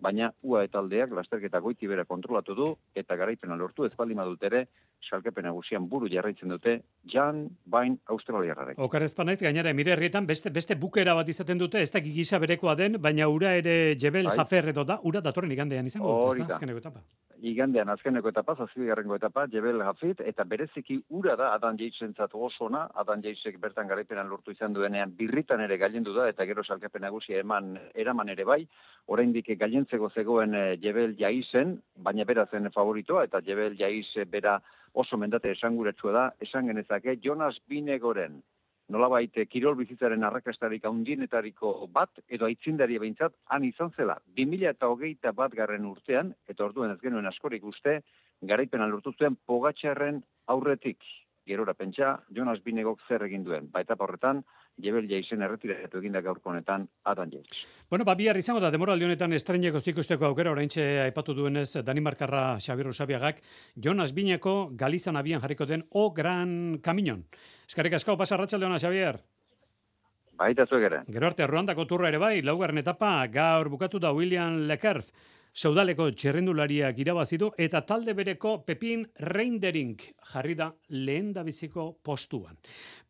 baina 0.02 0.30
ua 0.42 0.62
eta 0.66 0.78
aldeak 0.82 1.12
lasterketa 1.16 1.60
goiti 1.64 1.88
bera 1.90 2.04
kontrolatu 2.04 2.54
du, 2.54 2.68
eta 2.94 3.16
garaipena 3.16 3.56
lortu 3.56 3.86
ez 3.86 3.92
baldin 3.98 4.20
badut 4.22 4.42
ere, 4.48 4.66
salkepen 5.02 5.46
nagusian 5.48 5.88
buru 5.88 6.08
jarraitzen 6.12 6.52
dute 6.52 6.76
Jan 7.12 7.48
Bain 7.66 7.98
Australiarrarek. 8.14 8.78
Okar 8.78 9.02
ezpanaiz, 9.08 9.40
gainera, 9.42 9.70
emire 9.74 9.96
herrietan 9.96 10.26
beste, 10.26 10.50
beste 10.50 10.76
bukera 10.78 11.14
bat 11.18 11.28
izaten 11.28 11.58
dute, 11.58 11.82
ez 11.82 11.90
da 11.90 12.00
gisa 12.04 12.38
berekoa 12.42 12.76
den, 12.78 13.00
baina 13.02 13.28
ura 13.28 13.56
ere 13.58 13.96
Jebel 13.98 14.30
bai. 14.30 14.36
Jafer 14.38 14.72
edo 14.74 14.84
da, 14.84 15.00
ura 15.02 15.20
datorren 15.24 15.52
igandean 15.52 15.86
izango 15.90 16.14
dut, 16.20 16.42
ez 16.42 16.46
da, 16.46 16.54
azkeneko 16.54 16.84
etapa. 16.84 17.02
Igandean 17.42 17.90
azkeneko 17.90 18.30
etapa, 18.30 18.54
zazpigarrengo 18.54 19.16
etapa, 19.18 19.48
Jebel 19.50 19.80
Jafit, 19.82 20.20
eta 20.30 20.44
bereziki 20.46 21.00
ura 21.10 21.34
da 21.34 21.48
Adan 21.56 21.78
Jeitzen 21.80 22.12
zatu 22.14 22.44
osona, 22.46 22.84
Adan 23.02 23.24
Jeitzek 23.24 23.58
bertan 23.64 23.90
garaipenan 23.90 24.30
lortu 24.30 24.54
izan 24.54 24.76
duenean, 24.76 25.10
birritan 25.18 25.64
ere 25.64 25.78
gailendu 25.80 26.14
da, 26.14 26.28
eta 26.30 26.46
gero 26.46 26.62
salkepen 26.62 27.02
nagusia 27.02 27.40
eman, 27.42 27.74
eraman 28.04 28.30
ere 28.30 28.46
bai, 28.46 28.60
oraindik 29.10 29.50
gailentzeko 29.58 30.12
zegoen 30.14 30.54
eh, 30.54 30.76
Jebel 30.84 31.16
Jaizen, 31.18 31.80
baina 31.98 32.28
bera 32.30 32.46
zen 32.46 32.70
favoritoa, 32.70 33.26
eta 33.26 33.42
Jebel 33.42 33.74
Jaiz 33.80 34.06
bera 34.30 34.60
oso 34.94 35.18
mendate 35.18 35.50
esanguretsua 35.56 36.12
da, 36.14 36.26
esan 36.46 36.70
genezake 36.70 37.18
Jonas 37.26 37.56
Binegoren, 37.66 38.38
nolabait 38.92 39.38
eh, 39.40 39.46
kirol 39.48 39.76
bizitzaren 39.78 40.24
arrakastarik 40.28 40.84
handienetariko 40.88 41.72
bat, 41.92 42.20
edo 42.28 42.46
aitzindari 42.48 42.98
behintzat, 43.02 43.34
han 43.54 43.64
izan 43.64 43.92
zela, 43.96 44.18
2000 44.36 44.70
eta 44.74 44.90
hogeita 44.92 45.32
bat 45.36 45.54
garren 45.56 45.88
urtean, 45.88 46.34
eta 46.48 46.66
orduen 46.68 46.92
ez 46.92 47.00
genuen 47.00 47.28
askorik 47.30 47.64
uste, 47.64 48.00
garaipena 48.52 48.88
lortu 48.90 49.14
zuen 49.18 49.38
pogatxarren 49.46 50.22
aurretik. 50.54 51.00
Gerora 51.46 51.74
pentsa, 51.74 52.16
Jonas 52.30 52.60
Binegok 52.62 53.00
zer 53.08 53.24
egin 53.26 53.42
duen. 53.46 53.68
Baita 53.72 53.96
horretan, 53.98 54.44
Jebel 54.80 55.08
Jaisen 55.08 55.42
erretiratu 55.42 56.00
eginda 56.00 56.22
gaurko 56.24 56.50
honetan 56.50 56.88
Adan 57.04 57.30
Jaiz. 57.30 57.46
Bueno, 57.90 58.04
ba 58.04 58.14
bihar 58.16 58.36
izango 58.36 58.60
da 58.60 58.70
demoraldi 58.72 59.04
honetan 59.04 59.32
estreneko 59.36 59.80
zikusteko 59.80 60.26
aukera 60.30 60.52
oraintxe 60.54 60.84
aipatu 61.02 61.34
duenez 61.34 61.84
Danimarkarra 61.84 62.58
Xabier 62.58 62.88
Rosabiagak 62.88 63.42
Jonas 63.76 64.14
Bineko 64.14 64.70
Galizan 64.72 65.16
abian 65.16 65.40
jarriko 65.40 65.66
den 65.66 65.84
O 65.90 66.10
Gran 66.12 66.78
Caminon. 66.82 67.26
Eskarrik 67.68 67.94
asko 68.00 68.16
pasa 68.16 68.34
arratsalde 68.34 68.66
ona 68.66 68.80
Xabier. 68.80 69.20
Baita 70.38 70.66
zuek 70.66 70.88
ere. 70.88 71.02
Gero 71.06 71.26
arte 71.28 71.46
Ruandako 71.46 71.86
turra 71.86 72.08
ere 72.08 72.18
bai, 72.18 72.40
laugarren 72.42 72.80
etapa 72.80 73.26
gaur 73.30 73.68
bukatu 73.68 74.00
da 74.00 74.12
William 74.16 74.56
Lekerf. 74.66 75.12
Saudaleko 75.52 76.06
txerrendulariak 76.16 76.96
irabazidu 77.02 77.50
eta 77.60 77.82
talde 77.84 78.14
bereko 78.16 78.54
Pepin 78.64 79.02
Reindering 79.20 80.00
jarri 80.30 80.54
da 80.56 80.70
lehen 80.88 81.26
da 81.36 81.42
biziko 81.44 81.98
postuan. 82.00 82.56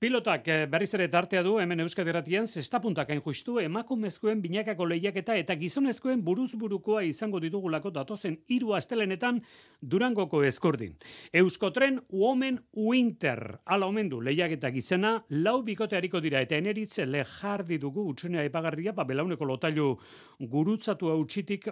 Pilotak 0.03 0.49
eh, 0.51 0.65
berriz 0.67 0.89
ere 0.99 1.07
tartea 1.07 1.45
du 1.47 1.61
hemen 1.63 1.85
Euskadi 1.85 2.11
Erratian 2.11 2.49
zestapuntak 2.51 3.13
hain 3.15 3.21
justu 3.23 3.61
emakumezkoen 3.63 4.41
binakako 4.43 4.89
lehiaketa 4.91 5.37
eta 5.39 5.55
gizonezkoen 5.61 6.25
buruzburukoa 6.27 7.05
izango 7.07 7.39
ditugulako 7.39 7.93
datozen 7.95 8.41
hiru 8.49 8.75
astelenetan 8.75 9.39
Durangoko 9.81 10.43
eskordin. 10.43 10.97
Euskotren 11.33 12.01
Women 12.11 12.59
Winter 12.75 13.61
ala 13.65 13.87
omen 13.87 14.11
du 14.11 14.19
lehiaketa 14.21 14.73
gizena 14.75 15.15
lau 15.31 15.61
bikote 15.63 15.95
hariko 15.95 16.19
dira 16.19 16.43
eta 16.43 16.59
eneritze 16.59 17.07
lejardi 17.07 17.79
dugu 17.79 18.09
utsunea 18.11 18.43
epagarria 18.51 18.91
ba 18.91 19.07
belauneko 19.07 19.47
lotailu 19.47 19.95
gurutzatu 20.41 21.15
hautsitik 21.15 21.71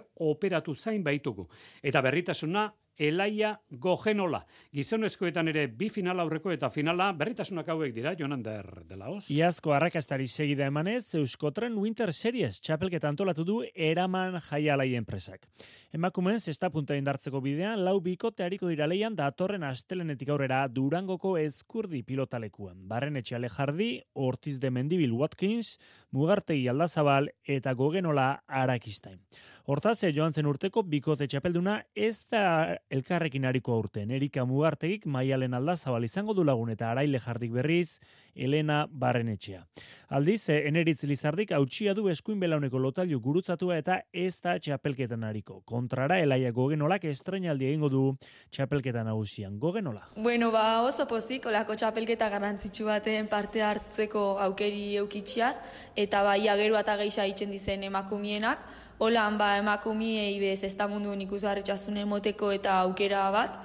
operatu 0.61 0.75
zain 0.75 1.03
baitugu. 1.03 1.47
Eta 1.83 2.01
berritasuna 2.01 2.71
Elaia 3.01 3.55
Gogenola. 3.81 4.43
Gizonezkoetan 4.75 5.49
ere 5.49 5.65
bi 5.73 5.87
final 5.89 6.19
aurreko 6.21 6.51
eta 6.53 6.69
finala 6.69 7.07
berritasunak 7.17 7.71
hauek 7.73 7.95
dira, 7.95 8.13
Jonander 8.17 8.83
de 8.85 8.97
la 8.99 9.09
Oz. 9.09 9.23
Iazko 9.33 9.73
arrakastari 9.73 10.27
segida 10.27 10.67
emanez, 10.69 11.15
Euskotren 11.17 11.73
Winter 11.81 12.13
Series 12.13 12.59
txapelketa 12.61 13.09
antolatu 13.09 13.45
du 13.47 13.55
eraman 13.73 14.37
jaialai 14.51 14.91
enpresak. 14.99 15.47
Emakumeen 15.91 16.37
zesta 16.39 16.69
punta 16.69 16.95
indartzeko 16.95 17.41
bidean, 17.41 17.81
lau 17.83 17.97
bikote 18.05 18.45
hariko 18.45 18.69
dira 18.69 18.85
leian 18.87 19.17
datorren 19.17 19.65
astelenetik 19.65 20.29
aurrera 20.29 20.61
Durangoko 20.69 21.33
ezkurdi 21.41 22.03
pilotalekuan. 22.05 22.77
Barren 22.87 23.17
etxe 23.17 23.41
jardi, 23.49 23.89
Ortiz 24.13 24.59
de 24.59 24.69
Mendibil 24.69 25.11
Watkins, 25.11 25.79
Mugartegi 26.11 26.67
Aldazabal 26.67 27.31
eta 27.43 27.73
Gogenola 27.73 28.43
Arakistain. 28.47 29.19
Hortaz, 29.65 30.03
joan 30.13 30.33
zen 30.33 30.45
urteko 30.45 30.83
bikote 30.83 31.27
txapelduna 31.27 31.81
ez 31.95 32.27
da 32.29 32.77
elkarrekin 32.91 33.45
hariko 33.45 33.73
aurten. 33.73 34.11
Erika 34.11 34.43
Mugartegik 34.45 35.05
maialen 35.05 35.55
aldazabal 35.55 36.03
izango 36.03 36.35
du 36.37 36.43
lagun 36.47 36.71
eta 36.73 36.91
araile 36.91 37.19
jardik 37.23 37.53
berriz, 37.55 37.99
Elena 38.35 38.85
Barrenetxea. 38.91 39.63
Aldiz, 40.09 40.49
eh, 40.49 40.67
eneritz 40.67 41.03
lizardik 41.07 41.51
hautsia 41.55 41.93
du 41.93 42.07
eskuin 42.09 42.39
belauneko 42.39 42.79
lotailu 42.79 43.19
gurutzatua 43.19 43.77
eta 43.77 44.01
ez 44.11 44.39
da 44.41 44.57
txapelketan 44.59 45.23
hariko. 45.23 45.61
Kontrara, 45.65 46.19
Elaia 46.19 46.51
Gogenolak 46.51 47.05
estrenaldi 47.05 47.69
egingo 47.69 47.89
du 47.89 48.03
txapelketan 48.51 49.05
nagusian. 49.07 49.57
Gogenola? 49.59 50.09
Bueno, 50.15 50.51
ba, 50.51 50.81
oso 50.83 51.07
pozik, 51.07 51.45
olako 51.47 51.75
txapelketa 51.75 52.29
garrantzitsu 52.29 52.85
baten 52.85 53.27
parte 53.31 53.63
hartzeko 53.63 54.37
aukeri 54.39 54.97
eukitxiaz, 55.01 55.57
eta 55.95 56.23
bai 56.23 56.47
ageru 56.51 56.75
eta 56.79 56.97
geixa 56.99 57.25
itzen 57.29 57.51
dizen 57.51 57.83
emakumienak, 57.87 58.80
Holan, 59.01 59.33
ba, 59.33 59.55
emakumiei 59.57 60.35
bez, 60.37 60.59
ez 60.63 60.75
da 60.77 60.85
mundu 60.87 61.09
nik 61.17 61.31
emoteko 61.33 62.51
eta 62.51 62.81
aukera 62.81 63.31
bat. 63.31 63.57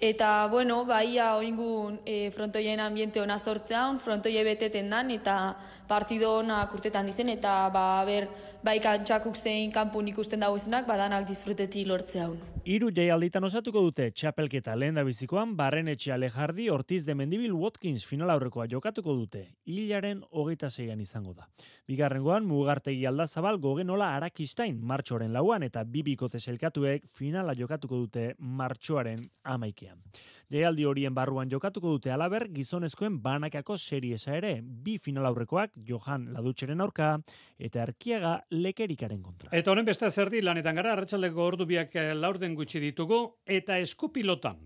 Eta, 0.00 0.48
bueno, 0.50 0.84
baia 0.84 1.36
oingun 1.36 2.00
e, 2.04 2.30
frontoien 2.32 2.80
ambiente 2.80 3.20
ona 3.20 3.38
sortzea, 3.38 3.96
frontoie 4.02 4.42
beteten 4.42 4.90
dan, 4.90 5.12
eta 5.12 5.54
partido 5.86 6.38
ona 6.38 6.66
kurtetan 6.66 7.06
dizen, 7.06 7.28
eta, 7.28 7.70
ba, 7.70 8.04
ber, 8.04 8.26
bai 8.64 8.78
kantxakuk 8.80 9.36
zein 9.36 9.72
kanpun 9.72 10.06
ikusten 10.08 10.40
dagoezenak, 10.40 10.86
badanak 10.88 11.26
disfruteti 11.28 11.84
lortzea 11.84 12.30
hon. 12.30 12.38
Iru 12.64 12.88
jaialditan 12.96 13.44
osatuko 13.44 13.82
dute 13.84 14.06
txapelketa 14.16 14.72
lehen 14.80 14.96
bizikoan, 15.04 15.50
barren 15.56 15.90
etxe 15.92 16.14
alejardi 16.14 16.70
Ortiz 16.72 17.02
de 17.04 17.12
Mendibil 17.14 17.52
Watkins 17.52 18.06
final 18.08 18.30
aurrekoa 18.32 18.64
jokatuko 18.72 19.12
dute. 19.18 19.42
Hilaren 19.68 20.22
hogeita 20.32 20.70
zeian 20.70 21.02
izango 21.04 21.34
da. 21.34 21.44
Bigarrengoan, 21.86 22.46
mugartegi 22.48 23.04
aldazabal 23.04 23.60
gogenola 23.60 24.14
arakistain 24.16 24.78
martxoaren 24.80 25.34
lauan 25.36 25.62
eta 25.68 25.82
bibikote 25.84 26.40
selkatuek 26.40 27.04
finala 27.04 27.52
jokatuko 27.52 28.00
dute 28.06 28.30
martxoaren 28.38 29.20
amaikean. 29.44 30.00
Jaialdi 30.48 30.88
horien 30.88 31.12
barruan 31.12 31.52
jokatuko 31.52 31.92
dute 31.98 32.14
alaber 32.16 32.48
gizonezkoen 32.48 33.20
banakako 33.20 33.76
seriesa 33.76 34.38
ere. 34.38 34.54
Bi 34.64 34.96
final 34.96 35.28
aurrekoak 35.28 35.76
Johan 35.84 36.30
Ladutxeren 36.32 36.80
aurka 36.80 37.18
eta 37.58 37.84
Erkiaga 37.84 38.38
lekerikaren 38.54 39.22
kontra. 39.22 39.50
Eta 39.52 39.72
honen 39.72 39.86
beste 39.86 40.10
zerdi 40.10 40.42
lanetan 40.42 40.78
gara, 40.80 40.94
arratsaldeko 40.94 41.44
ordu 41.44 41.66
biak 41.66 41.94
eh, 41.96 42.10
laurden 42.14 42.54
gutxi 42.54 42.80
ditugu, 42.80 43.20
eta 43.46 43.78
eskupilotan, 43.82 44.60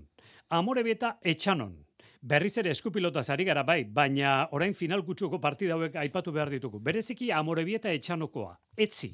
amore 0.61 0.85
beta 0.87 1.19
etxanon. 1.23 1.77
Berriz 2.21 2.57
ere 2.59 2.73
eskupilota 2.75 3.23
zari 3.23 3.45
gara 3.47 3.63
bai, 3.63 3.85
baina 3.85 4.49
orain 4.53 4.75
final 4.75 5.05
gutxuko 5.07 5.39
partida 5.41 5.77
hauek 5.77 5.95
aipatu 6.03 6.33
behar 6.35 6.51
ditugu. 6.51 6.81
Bereziki 6.83 7.31
amorebieta 7.31 7.93
etxanokoa. 7.95 8.57
Etzi, 8.77 9.13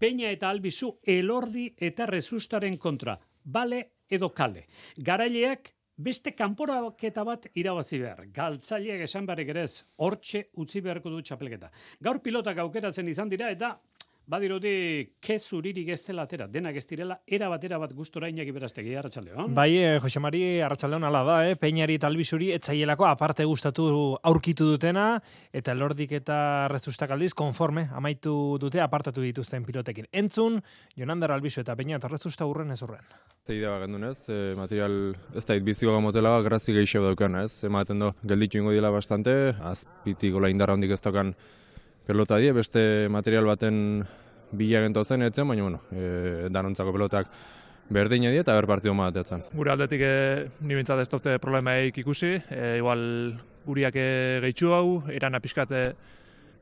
peña 0.00 0.30
eta 0.32 0.48
albizu 0.48 0.94
elordi 1.04 1.66
eta 1.76 2.06
rezustaren 2.06 2.78
kontra. 2.78 3.18
Bale 3.44 3.82
edo 4.08 4.32
kale. 4.32 4.64
Garaileak 4.96 5.74
beste 5.96 6.32
kanporaketa 6.36 7.24
bat 7.24 7.46
irabazi 7.54 8.00
behar. 8.00 8.24
Galtzaileak 8.32 9.04
esan 9.04 9.26
barrik 9.26 9.52
ere 9.52 9.64
ez, 9.64 9.84
hortxe 9.96 10.46
utzi 10.56 10.80
beharko 10.80 11.10
du 11.10 11.20
txapelketa. 11.20 11.70
Gaur 12.00 12.22
pilotak 12.24 12.58
aukeratzen 12.64 13.08
izan 13.08 13.28
dira 13.28 13.50
eta 13.50 13.74
Badirudi, 14.26 15.12
kezuririk 15.22 15.92
ez 15.94 16.00
dela 16.02 16.24
atera, 16.26 16.48
denak 16.50 16.74
ez 16.80 16.82
direla, 16.90 17.20
era 17.30 17.46
batera 17.46 17.76
bat 17.78 17.92
gustora 17.94 18.26
inaki 18.26 18.50
beraztegi, 18.50 18.96
Arratxaldeon. 18.98 19.52
Bai, 19.54 19.76
eh, 19.78 20.00
Jose 20.02 20.18
Mari, 20.18 20.40
Arratxaldeon 20.66 21.04
ala 21.06 21.20
da, 21.22 21.36
eh? 21.46 21.52
Peñari 21.54 21.94
eta 21.94 22.08
Albizuri 22.10 22.48
etzaielako 22.50 23.06
aparte 23.06 23.44
gustatu 23.46 23.84
aurkitu 24.26 24.66
dutena, 24.66 25.20
eta 25.52 25.76
lordik 25.78 26.16
eta 26.18 26.66
rezustak 26.72 27.12
aldiz, 27.14 27.34
konforme, 27.38 27.84
amaitu 27.94 28.32
dute 28.58 28.80
apartatu 28.82 29.22
dituzten 29.22 29.62
pilotekin. 29.62 30.08
Entzun, 30.10 30.58
Jonander 30.98 31.30
Albizu 31.30 31.60
eta 31.62 31.76
Peña 31.78 32.00
eta 32.00 32.10
rezusta 32.10 32.48
urren 32.50 32.72
ez 32.74 32.80
urren. 32.82 33.04
Zeidea 33.46 33.76
bagendun 33.76 34.08
ez, 34.08 34.24
e, 34.26 34.56
material 34.58 35.14
ez 35.38 35.44
da 35.46 35.54
biziko 35.62 35.92
gamotela, 35.94 36.40
grazi 36.42 36.74
gehiago 36.74 37.12
daukan 37.12 37.38
ez, 37.44 37.62
ematen 37.62 38.02
do, 38.02 38.10
gelditu 38.26 38.58
ingo 38.58 38.74
dila 38.74 38.90
bastante, 38.90 39.54
azpitik 39.62 40.34
gola 40.34 40.50
indarra 40.50 40.74
hondik 40.74 40.96
ez 40.98 41.00
daukan 41.00 41.30
pelota 42.06 42.38
die, 42.38 42.52
beste 42.54 43.08
material 43.10 43.48
baten 43.48 44.04
bila 44.56 44.82
gento 44.84 45.04
zen 45.04 45.26
etzen, 45.26 45.48
baina 45.48 45.66
bueno, 45.66 45.82
e, 45.90 46.48
danontzako 46.54 46.94
pelotak 46.94 47.30
berdin 47.90 48.28
die 48.28 48.40
eta 48.40 48.54
ber 48.54 48.66
partidu 48.70 48.94
matetzen. 48.94 49.44
Gure 49.54 49.74
aldetik 49.74 50.02
e, 50.02 50.14
ni 50.60 50.78
bintzat 50.78 51.02
ez 51.02 51.10
dute 51.10 51.38
problemaik 51.42 51.98
ikusi, 52.02 52.36
e, 52.50 52.76
igual 52.78 53.02
guriak 53.66 53.98
e, 53.98 54.08
gehitxu 54.46 54.72
hau, 54.74 54.86
eran 55.12 55.34
apiskate 55.38 55.84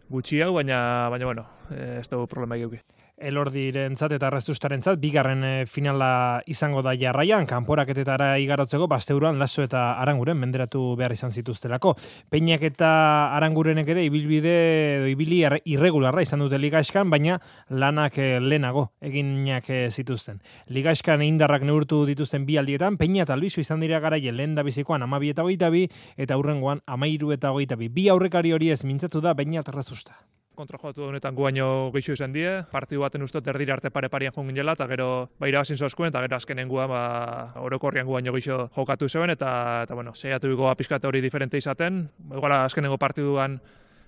gutxi 0.08 0.40
hau, 0.44 0.54
baina, 0.56 1.08
baina 1.12 1.32
bueno, 1.32 1.48
e, 1.70 1.98
ez 2.00 2.08
dugu 2.08 2.28
problemaik 2.30 2.68
euki 2.68 3.03
elordiren 3.16 3.97
zat 3.97 4.12
eta 4.16 4.28
rezustaren 4.33 4.83
zat, 4.83 4.99
bigarren 5.00 5.44
eh, 5.44 5.66
finala 5.71 6.42
izango 6.50 6.83
da 6.83 6.94
jarraian, 6.99 7.47
kanporaketetara 7.47 8.35
igarotzeko, 8.42 8.88
basteuruan 8.90 9.38
laso 9.38 9.62
eta 9.62 9.85
aranguren 10.02 10.38
menderatu 10.40 10.83
behar 10.99 11.14
izan 11.14 11.33
zituztelako. 11.33 11.94
Peinak 12.30 12.62
eta 12.66 12.90
arangurenek 13.37 13.88
ere 13.94 14.04
ibilbide 14.09 14.56
edo 14.99 15.09
ibili 15.12 15.42
irregularra 15.44 16.23
izan 16.23 16.42
dute 16.42 16.59
ligaiskan, 16.59 17.11
baina 17.11 17.38
lanak 17.71 18.18
eh, 18.18 18.38
lehenago 18.40 18.88
eginak 19.00 19.71
eh, 19.71 19.88
zituzten. 19.90 20.42
Ligaiskan 20.68 21.23
indarrak 21.23 21.62
neurtu 21.62 22.04
dituzten 22.09 22.47
bi 22.47 22.59
aldietan, 22.59 22.99
peina 22.99 23.23
eta 23.23 23.38
albizu 23.38 23.62
izan 23.62 23.83
dira 23.85 24.02
garaien 24.02 24.37
lehen 24.37 24.54
da 24.59 24.66
bizikoan 24.66 25.06
amabi 25.06 25.30
eta 25.30 25.47
hogeita 25.47 25.71
bi, 25.71 25.87
eta 26.16 26.38
hurrengoan 26.38 26.83
amairu 26.87 27.33
eta 27.33 27.54
hogeita 27.54 27.78
bi. 27.78 27.88
Bi 27.88 28.09
aurrekari 28.11 28.52
hori 28.52 28.75
ez 28.75 28.83
mintzatu 28.85 29.23
da, 29.23 29.35
baina 29.38 29.62
eta 29.62 29.75
rezusta 29.75 30.18
kontra 30.54 30.78
joatu 30.78 31.08
honetan 31.08 31.34
guaino 31.34 31.90
gehiago 31.94 32.14
izan 32.16 32.32
die, 32.32 32.50
partidu 32.73 33.02
baten 33.02 33.23
uste 33.26 33.42
erdira 33.50 33.75
arte 33.75 33.90
pare 33.90 34.08
parian 34.08 34.32
jongin 34.34 34.56
jela, 34.56 34.75
eta 34.78 34.87
gero 34.90 35.08
ba 35.38 35.49
irabazin 35.50 35.76
zozkuen, 35.76 36.12
eta 36.12 36.23
gero 36.25 36.37
azkenen 36.37 36.68
guan, 36.68 36.88
ba, 36.90 37.52
orokorrian 37.61 38.06
guaino 38.06 38.32
gehiago 38.37 38.68
jokatu 38.76 39.08
zeben, 39.08 39.34
eta, 39.34 39.82
eta 39.84 39.94
bueno, 39.94 40.14
zeiatu 40.14 40.49
bigo 40.49 40.70
apiskate 40.70 41.06
hori 41.06 41.20
diferente 41.20 41.58
izaten, 41.58 42.04
iguala 42.30 42.64
azkenengo 42.64 42.99
partiduan 42.99 43.61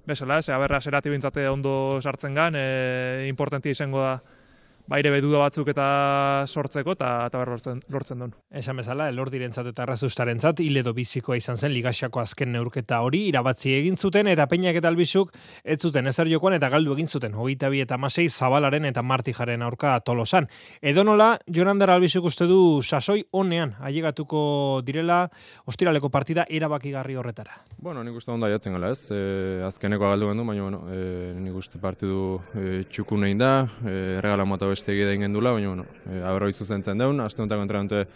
bezala, 0.06 0.40
ze 0.42 0.52
aberra 0.52 0.80
zerati 0.80 1.10
bintzate 1.10 1.48
ondo 1.48 2.00
sartzen 2.00 2.34
gan, 2.34 2.54
e, 2.54 3.26
importantia 3.28 3.74
izango 3.74 4.02
da, 4.02 4.20
baire 4.86 5.10
beduda 5.10 5.40
batzuk 5.42 5.68
eta 5.72 5.86
sortzeko 6.46 6.94
eta 6.94 7.10
eta 7.26 7.42
lortzen, 7.44 7.80
lortzen 7.90 8.22
duen. 8.22 8.34
Esan 8.50 8.78
bezala, 8.78 9.08
elordirentzat 9.10 9.66
eta 9.72 9.86
razustaren 9.86 10.38
hile 10.58 10.80
edo 10.80 10.92
bizikoa 10.94 11.36
izan 11.36 11.56
zen 11.56 11.72
ligaxako 11.72 12.20
azken 12.20 12.52
neurketa 12.52 13.00
hori, 13.00 13.26
irabatzi 13.28 13.72
egin 13.74 13.96
zuten 13.96 14.26
eta 14.28 14.46
peinak 14.46 14.76
eta 14.76 14.88
albizuk 14.88 15.32
ez 15.64 15.80
zuten 15.80 16.06
ezer 16.06 16.28
jokoan 16.28 16.54
eta 16.54 16.68
galdu 16.68 16.92
egin 16.94 17.08
zuten, 17.08 17.34
hogeita 17.34 17.68
bi 17.68 17.80
eta 17.80 17.96
masei 17.98 18.28
zabalaren 18.28 18.84
eta 18.84 19.02
martijaren 19.02 19.62
aurka 19.62 19.98
tolosan. 20.00 20.46
Edo 20.80 21.04
nola, 21.04 21.38
Jonander 21.46 21.90
albizuk 21.90 22.24
uste 22.24 22.46
du 22.46 22.82
sasoi 22.82 23.24
honean, 23.32 23.74
ailegatuko 23.80 24.82
direla, 24.84 25.28
ostiraleko 25.66 26.08
partida 26.10 26.46
erabakigarri 26.48 27.16
horretara. 27.16 27.60
Bueno, 27.78 28.04
nik 28.04 28.14
uste 28.16 28.30
onda 28.30 28.48
jatzen 28.48 28.76
gala 28.76 28.92
ez, 28.94 29.10
e, 29.10 29.62
azkeneko 29.66 30.06
galdu 30.06 30.30
gendu, 30.30 30.46
baina 30.46 30.62
bueno, 30.62 30.82
e, 30.92 31.34
nik 31.40 31.58
uste 31.58 31.80
partidu 31.82 32.40
e, 32.54 32.84
txukunein 32.90 33.38
da, 33.38 33.52
e, 33.82 34.20
regala 34.22 34.46
mota 34.46 34.66
beste 34.76 34.92
egide 34.92 35.16
egin 35.16 35.32
dula, 35.34 35.56
baina, 35.56 35.72
bueno, 35.72 35.88
e, 36.04 36.20
aberro 36.22 36.52
izuzen 36.52 36.84
zen 36.84 37.00
deun, 37.00 37.24
aste 37.24 37.42
honetan 37.42 38.06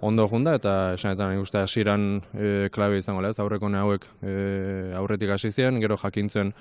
ondo 0.00 0.26
junda, 0.28 0.54
eta 0.56 0.74
esanetan 0.96 1.36
ikuste 1.36 1.60
hasiran 1.60 2.04
e, 2.32 2.68
klabe 2.72 2.98
izango 2.98 3.20
lez, 3.20 3.36
aurreko 3.38 3.68
hauek 3.68 4.06
e, 4.22 4.92
aurretik 4.96 5.30
hasi 5.30 5.50
ziren, 5.50 5.80
gero 5.80 5.96
jakintzen 6.00 6.54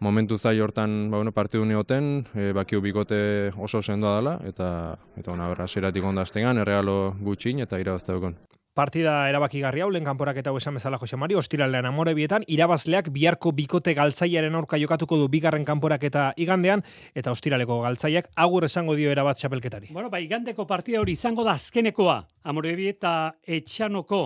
momentu 0.00 0.36
zai 0.36 0.58
hortan 0.60 1.10
ba, 1.10 1.18
bueno, 1.18 1.32
partidu 1.32 1.64
nioten, 1.64 2.26
e, 2.34 2.50
bakiu 2.52 2.80
bikote 2.82 3.52
oso 3.56 3.80
sendoa 3.80 4.16
dela, 4.18 4.34
eta, 4.44 4.96
eta 5.16 5.32
ona, 5.32 5.48
berra, 5.48 5.68
seratik 5.68 6.04
ondaztengan, 6.04 6.58
errealo 6.58 7.14
gutxin, 7.22 7.62
eta 7.62 7.78
irabazte 7.78 8.12
dukon. 8.12 8.34
Partida 8.74 9.28
erabakigarri 9.30 9.84
hau, 9.84 9.88
lehen 9.94 10.02
kanporak 10.02 10.40
eta 10.40 10.50
esan 10.58 10.74
bezala 10.74 10.98
Jose 10.98 11.14
Mari, 11.14 11.36
ostiralean 11.38 11.86
amore 11.86 12.10
bietan, 12.18 12.42
irabazleak 12.50 13.12
biharko 13.14 13.52
bikote 13.54 13.94
galtzaiaren 13.94 14.54
aurka 14.58 14.80
jokatuko 14.82 15.16
du 15.20 15.28
bigarren 15.30 15.64
kanporak 15.64 16.02
eta 16.02 16.32
igandean, 16.36 16.82
eta 17.14 17.30
ostiraleko 17.30 17.80
galtzaiak 17.84 18.32
agur 18.34 18.66
esango 18.66 18.96
dio 18.98 19.12
erabat 19.14 19.38
txapelketari. 19.38 19.92
Bueno, 19.94 20.10
ba, 20.10 20.18
igandeko 20.18 20.66
partida 20.66 20.98
hori 20.98 21.14
izango 21.14 21.44
da 21.46 21.54
azkenekoa, 21.54 22.18
amore 22.50 22.74
eta 22.88 23.36
etxanoko 23.46 24.24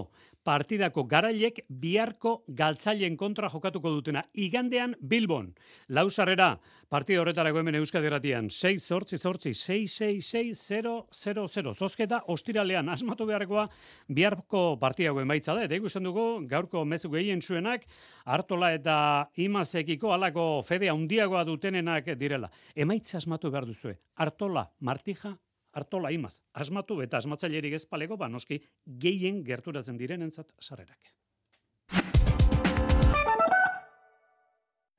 partidako 0.48 1.02
garailek 1.04 1.60
biharko 1.68 2.30
galtzaileen 2.56 3.16
kontra 3.20 3.50
jokatuko 3.52 3.90
dutena. 3.92 4.22
Igandean 4.32 4.94
Bilbon, 5.10 5.50
lausarrera, 5.92 6.54
partida 6.88 7.20
horretarako 7.20 7.60
hemen 7.60 7.76
Euskadi 7.82 8.08
Erratian, 8.08 8.48
6 8.48 8.80
sortzi 8.80 9.18
sortzi, 9.18 9.52
6 9.52 10.22
6 10.24 11.74
Zozketa, 11.74 12.22
ostiralean, 12.32 12.88
asmatu 12.88 13.26
beharrekoa, 13.28 13.66
biharko 14.08 14.78
partidako 14.80 15.20
emaitza 15.20 15.54
da, 15.54 15.66
eta 15.68 15.76
ikusten 15.76 16.08
dugu, 16.08 16.24
gaurko 16.48 16.84
mezu 16.84 17.10
gehien 17.12 17.42
zuenak, 17.42 17.84
hartola 18.24 18.72
eta 18.72 18.96
imazekiko 19.36 20.14
alako 20.16 20.62
fede 20.62 20.88
handiagoa 20.88 21.44
dutenenak 21.44 22.08
direla. 22.16 22.48
Emaitza 22.74 23.18
asmatu 23.18 23.52
behar 23.52 23.68
duzue, 23.68 23.98
hartola, 24.16 24.64
martija, 24.80 25.36
Artola 25.72 26.10
imaz, 26.10 26.38
asmatu 26.52 27.00
eta 27.02 27.18
asmatzailerik 27.18 27.75
ez 27.75 27.87
palego, 27.87 28.16
ba 28.16 28.28
noski 28.28 28.60
gehien 28.87 29.44
gerturatzen 29.44 29.98
direnentzat 29.98 30.52
sarrerak. 30.60 31.14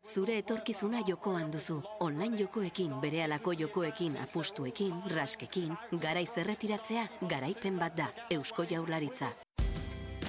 Zure 0.10 0.40
etorkizuna 0.42 1.04
jokoan 1.08 1.52
duzu. 1.54 1.76
Online 2.00 2.38
jokoekin, 2.40 2.96
berehalako 3.02 3.54
jokoekin, 3.60 4.16
apustuekin, 4.18 4.96
raskekin, 5.14 5.76
garai 6.02 6.26
zerretiratzea, 6.26 7.06
garaipen 7.30 7.78
bat 7.78 7.98
da. 7.98 8.08
Eusko 8.34 8.66
Jaurlaritza. 8.72 9.30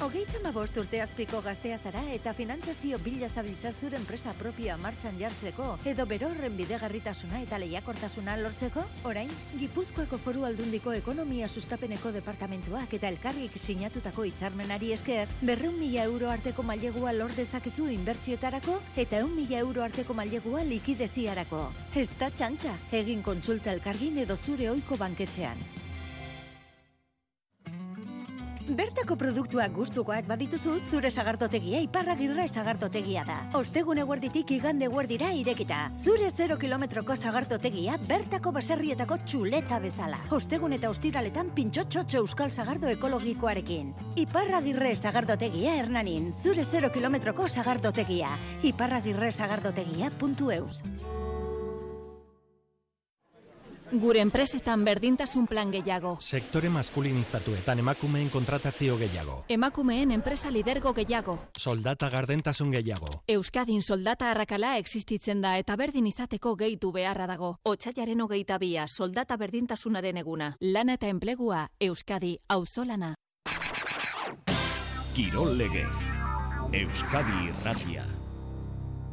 Hogeita 0.01 0.39
ma 0.41 0.49
bost 0.49 0.79
urte 0.81 0.97
azpiko 1.05 1.43
gaztea 1.45 1.77
zara 1.77 2.01
eta 2.15 2.33
finantzazio 2.33 2.97
bila 3.05 3.29
zabiltza 3.29 3.69
zure 3.71 3.99
enpresa 3.99 4.33
propioa 4.33 4.79
martxan 4.81 5.19
jartzeko 5.21 5.67
edo 5.91 6.07
berorren 6.09 6.55
bidegarritasuna 6.57 7.43
eta 7.45 7.59
lehiakortasuna 7.61 8.39
lortzeko? 8.41 8.81
Orain, 9.11 9.29
Gipuzkoako 9.61 10.17
foru 10.17 10.47
aldundiko 10.49 10.95
ekonomia 10.97 11.49
sustapeneko 11.49 12.15
departamentuak 12.15 12.95
eta 12.97 13.11
elkarrik 13.13 13.59
sinatutako 13.61 14.25
hitzarmenari 14.31 14.95
esker, 14.97 15.29
berreun 15.43 15.77
mila 15.79 16.09
euro 16.09 16.31
arteko 16.33 16.65
mailegua 16.65 17.13
lor 17.13 17.37
dezakezu 17.37 17.91
inbertsioetarako 17.93 18.79
eta 19.05 19.21
eun 19.21 19.37
mila 19.37 19.61
euro 19.67 19.85
arteko 19.85 20.17
mailegua 20.17 20.65
likideziarako. 20.65 21.67
Ez 21.93 22.09
da 22.17 22.33
txantxa, 22.33 22.73
egin 23.03 23.21
kontsulta 23.21 23.77
elkargin 23.77 24.25
edo 24.25 24.41
zure 24.47 24.73
oiko 24.73 24.97
banketxean. 24.97 25.80
Bertako 28.77 29.17
produktuak 29.19 29.73
gustukoak 29.75 30.27
badituzu, 30.31 30.77
zure 30.91 31.11
sagartotegia 31.11 31.81
iparragirre 31.83 32.45
sagartotegia 32.49 33.25
da. 33.27 33.39
Ostegun 33.59 33.99
eguerditik 33.99 34.53
igande 34.55 34.87
eguerdira 34.87 35.33
irekita. 35.35 35.81
Zure 36.05 36.29
0 36.31 36.59
kilometroko 36.61 37.17
sagartotegia 37.17 37.97
bertako 38.07 38.53
baserrietako 38.55 39.19
txuleta 39.25 39.81
bezala. 39.83 40.21
Ostegun 40.37 40.77
eta 40.79 40.91
ostiraletan 40.95 41.51
pintxotxotxo 41.57 42.23
euskal 42.23 42.55
sagardo 42.55 42.89
ekologikoarekin. 42.95 43.93
Iparragirre 44.23 44.95
sagardotegia 44.95 45.75
hernanin. 45.81 46.31
Zure 46.43 46.65
0 46.65 46.93
kilometroko 46.95 47.49
sagardotegia. 47.49 48.31
Iparragirre 48.63 49.33
sagardotegia.eus. 49.33 50.83
Gure 53.93 54.21
enpresetan 54.21 54.85
berdintasun 54.85 55.49
plan 55.51 55.71
gehiago. 55.73 56.17
Sektore 56.21 56.69
maskulinizatuetan 56.71 57.81
emakumeen 57.83 58.31
kontratazio 58.31 58.97
gehiago. 58.99 59.45
Emakumeen 59.49 60.13
enpresa 60.15 60.51
lidergo 60.51 60.93
gehiago. 60.95 61.39
Soldata 61.59 62.09
gardentasun 62.11 62.71
gehiago. 62.71 63.25
Euskadin 63.27 63.83
soldata 63.83 64.31
arrakala 64.31 64.77
existitzen 64.79 65.43
da 65.43 65.57
eta 65.59 65.75
berdin 65.77 66.07
izateko 66.07 66.55
gehitu 66.57 66.93
beharra 66.93 67.27
dago. 67.27 67.57
Otsaiaren 67.65 68.21
hogeita 68.21 68.59
bia, 68.59 68.87
soldata 68.87 69.37
berdintasunaren 69.37 70.23
eguna. 70.23 70.55
Lana 70.61 70.95
eta 70.95 71.09
enplegua, 71.09 71.67
Euskadi, 71.81 72.37
auzolana. 72.49 73.15
Kirol 75.15 75.57
legez. 75.59 75.97
Euskadi 76.73 77.49
irratia. 77.51 78.07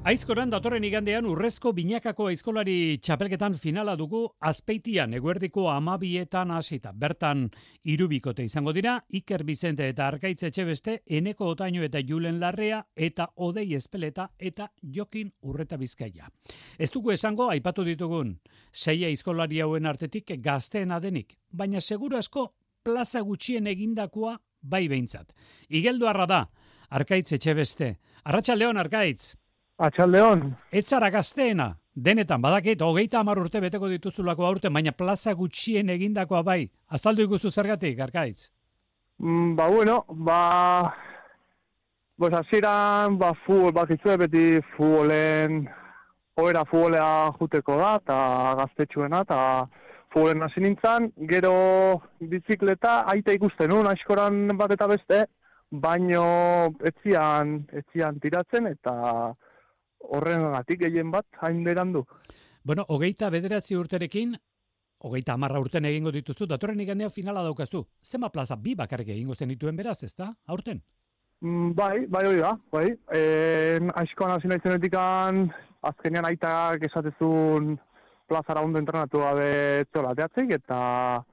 Aizkoran 0.07 0.47
datorren 0.47 0.85
igandean 0.87 1.25
urrezko 1.27 1.73
binakako 1.75 2.29
aizkolari 2.29 2.95
txapelketan 3.03 3.57
finala 3.59 3.97
dugu 3.99 4.21
azpeitian 4.49 5.11
eguerdiko 5.17 5.65
amabietan 5.67 6.53
hasita. 6.55 6.93
Bertan 6.95 7.41
irubikote 7.83 8.45
izango 8.47 8.71
dira, 8.71 8.93
Iker 9.19 9.41
Bizente 9.43 9.89
eta 9.91 10.05
Arkaitze 10.07 10.47
Etxebeste, 10.47 10.93
Eneko 11.17 11.49
Otaino 11.51 11.83
eta 11.83 11.99
Julen 11.99 12.39
Larrea 12.39 12.77
eta 12.95 13.25
Odei 13.35 13.73
Espeleta 13.75 14.29
eta 14.39 14.69
Jokin 14.95 15.33
Urreta 15.41 15.75
Bizkaia. 15.75 16.31
Ez 16.79 16.87
dugu 16.93 17.11
esango 17.11 17.49
aipatu 17.51 17.83
ditugun, 17.83 18.37
sei 18.71 19.03
aizkolari 19.09 19.59
hauen 19.59 19.89
artetik 19.91 20.31
gazteen 20.45 20.93
adenik, 20.95 21.35
baina 21.51 21.81
seguru 21.81 22.15
asko 22.15 22.53
plaza 22.81 23.25
gutxien 23.27 23.67
egindakoa 23.67 24.37
bai 24.61 24.87
behintzat. 24.87 25.35
Igeldu 25.67 26.07
arra 26.07 26.29
da, 26.31 26.39
Arkaitze 26.95 27.35
Etxebeste. 27.35 27.97
Arratxa 28.23 28.55
Leon 28.55 28.79
Arkaitz. 28.79 29.35
Atxaldeon. 29.77 30.55
Etzara 30.73 31.11
gazteena, 31.13 31.67
denetan, 31.93 32.41
badakit, 32.41 32.81
hogeita 32.81 33.19
amar 33.19 33.37
urte 33.37 33.61
beteko 33.61 33.89
dituzulako 33.91 34.45
aurte, 34.47 34.71
baina 34.73 34.91
plaza 34.91 35.33
gutxien 35.37 35.89
egindakoa 35.93 36.41
bai. 36.43 36.63
Azaldu 36.89 37.27
ikuzu 37.27 37.51
zergatik, 37.51 37.99
arkaitz? 37.99 38.49
Mm, 39.19 39.55
ba, 39.55 39.67
bueno, 39.69 40.03
ba... 40.09 40.93
Pues 42.17 42.33
aziran, 42.33 43.19
ba, 43.21 43.35
futbol, 43.45 43.71
bakitzu 43.77 44.15
beti 44.17 44.45
futbolen, 44.73 45.67
oera 46.41 46.63
futbolea 46.65 47.31
juteko 47.37 47.75
da, 47.77 47.91
eta 48.01 48.17
gaztetxuena, 48.57 49.19
eta 49.21 49.39
futbolen 50.09 50.41
hasi 50.41 50.63
nintzen, 50.65 51.11
gero 51.29 51.51
bizikleta, 52.17 53.03
aita 53.13 53.37
ikusten 53.37 53.69
nun, 53.69 53.85
askoran 53.85 54.47
bat 54.57 54.73
eta 54.73 54.89
beste, 54.89 55.27
baino 55.69 56.25
etzian, 56.89 57.59
etzian 57.83 58.17
tiratzen, 58.23 58.71
eta 58.73 58.95
horrengatik 59.99 60.81
gehien 60.85 61.11
bat 61.11 61.25
hain 61.41 61.63
berandu. 61.63 62.05
Bueno, 62.63 62.85
hogeita 62.89 63.29
bederatzi 63.29 63.77
urterekin, 63.79 64.35
hogeita 65.07 65.33
amarra 65.33 65.59
urten 65.63 65.85
egingo 65.85 66.11
dituzu, 66.11 66.47
datorren 66.47 66.79
iganea 66.83 67.09
finala 67.09 67.43
daukazu. 67.45 67.85
Zema 68.03 68.29
plaza 68.29 68.55
bi 68.55 68.75
bakarrik 68.75 69.13
egingo 69.15 69.35
zen 69.35 69.53
dituen 69.53 69.75
beraz, 69.75 70.01
ezta? 70.03 70.33
Aurten? 70.47 70.81
Mm, 71.41 71.73
bai, 71.77 72.05
bai 72.09 72.25
hori 72.25 72.41
da, 72.41 72.55
bai. 72.73 72.87
E, 73.13 73.21
aizkoan 74.01 74.33
hasi 74.33 74.49
nahi 74.49 74.63
zenetik 74.63 74.95
azkenean 74.97 76.25
aitak 76.25 76.83
esatezun 76.89 77.77
plazara 78.27 78.63
ondo 78.65 78.79
entrenatu 78.79 79.21
gabe 79.21 79.85
teatzik, 79.93 80.51
eta 80.51 81.23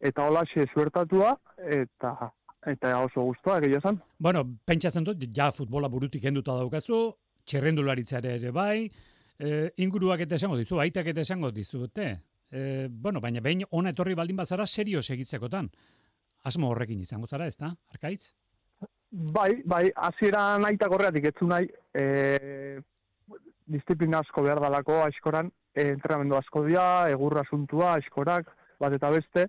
eta 0.00 0.26
hola 0.26 0.44
xe 0.44 0.66
suertatua, 0.74 1.36
eta 1.56 2.30
eta 2.66 2.98
oso 3.04 3.22
guztua, 3.22 3.58
egia 3.60 3.80
zen. 3.80 4.00
Bueno, 4.18 4.44
pentsatzen 4.66 5.04
dut, 5.04 5.24
ja 5.36 5.50
futbola 5.52 5.88
burutik 5.88 6.24
enduta 6.24 6.56
daukazu, 6.56 7.14
txerrendularitzare 7.44 8.36
ere 8.38 8.52
bai, 8.54 8.90
e, 9.38 9.72
inguruak 9.84 10.24
eta 10.24 10.38
esango 10.38 10.56
dizu, 10.60 10.80
aitak 10.80 11.10
eta 11.12 11.24
esango 11.24 11.50
dizute. 11.52 12.08
E, 12.50 12.88
bueno, 12.88 13.20
baina 13.20 13.42
behin 13.44 13.64
ona 13.70 13.92
etorri 13.94 14.14
baldin 14.14 14.36
bazara 14.36 14.66
serio 14.66 15.02
segitzekotan. 15.02 15.70
Asmo 16.44 16.70
horrekin 16.70 17.00
izango 17.00 17.26
zara, 17.26 17.46
ez 17.46 17.56
da, 17.56 17.72
arkaitz? 17.92 18.32
Bai, 19.10 19.62
bai, 19.64 19.84
hasiera 19.94 20.54
aitak 20.68 20.92
horreatik 20.92 21.30
etzu 21.30 21.46
nahi, 21.48 21.68
e, 21.94 22.80
disiplina 23.70 24.20
asko 24.20 24.42
behar 24.44 24.60
dalako 24.60 25.00
askoran, 25.04 25.50
e, 25.74 25.88
entrenamendu 25.92 26.36
asko 26.36 26.64
dira, 26.66 27.08
egurra 27.12 27.44
asuntua, 27.46 27.94
askorak, 28.00 28.50
bat 28.80 28.96
eta 28.96 29.10
beste, 29.14 29.46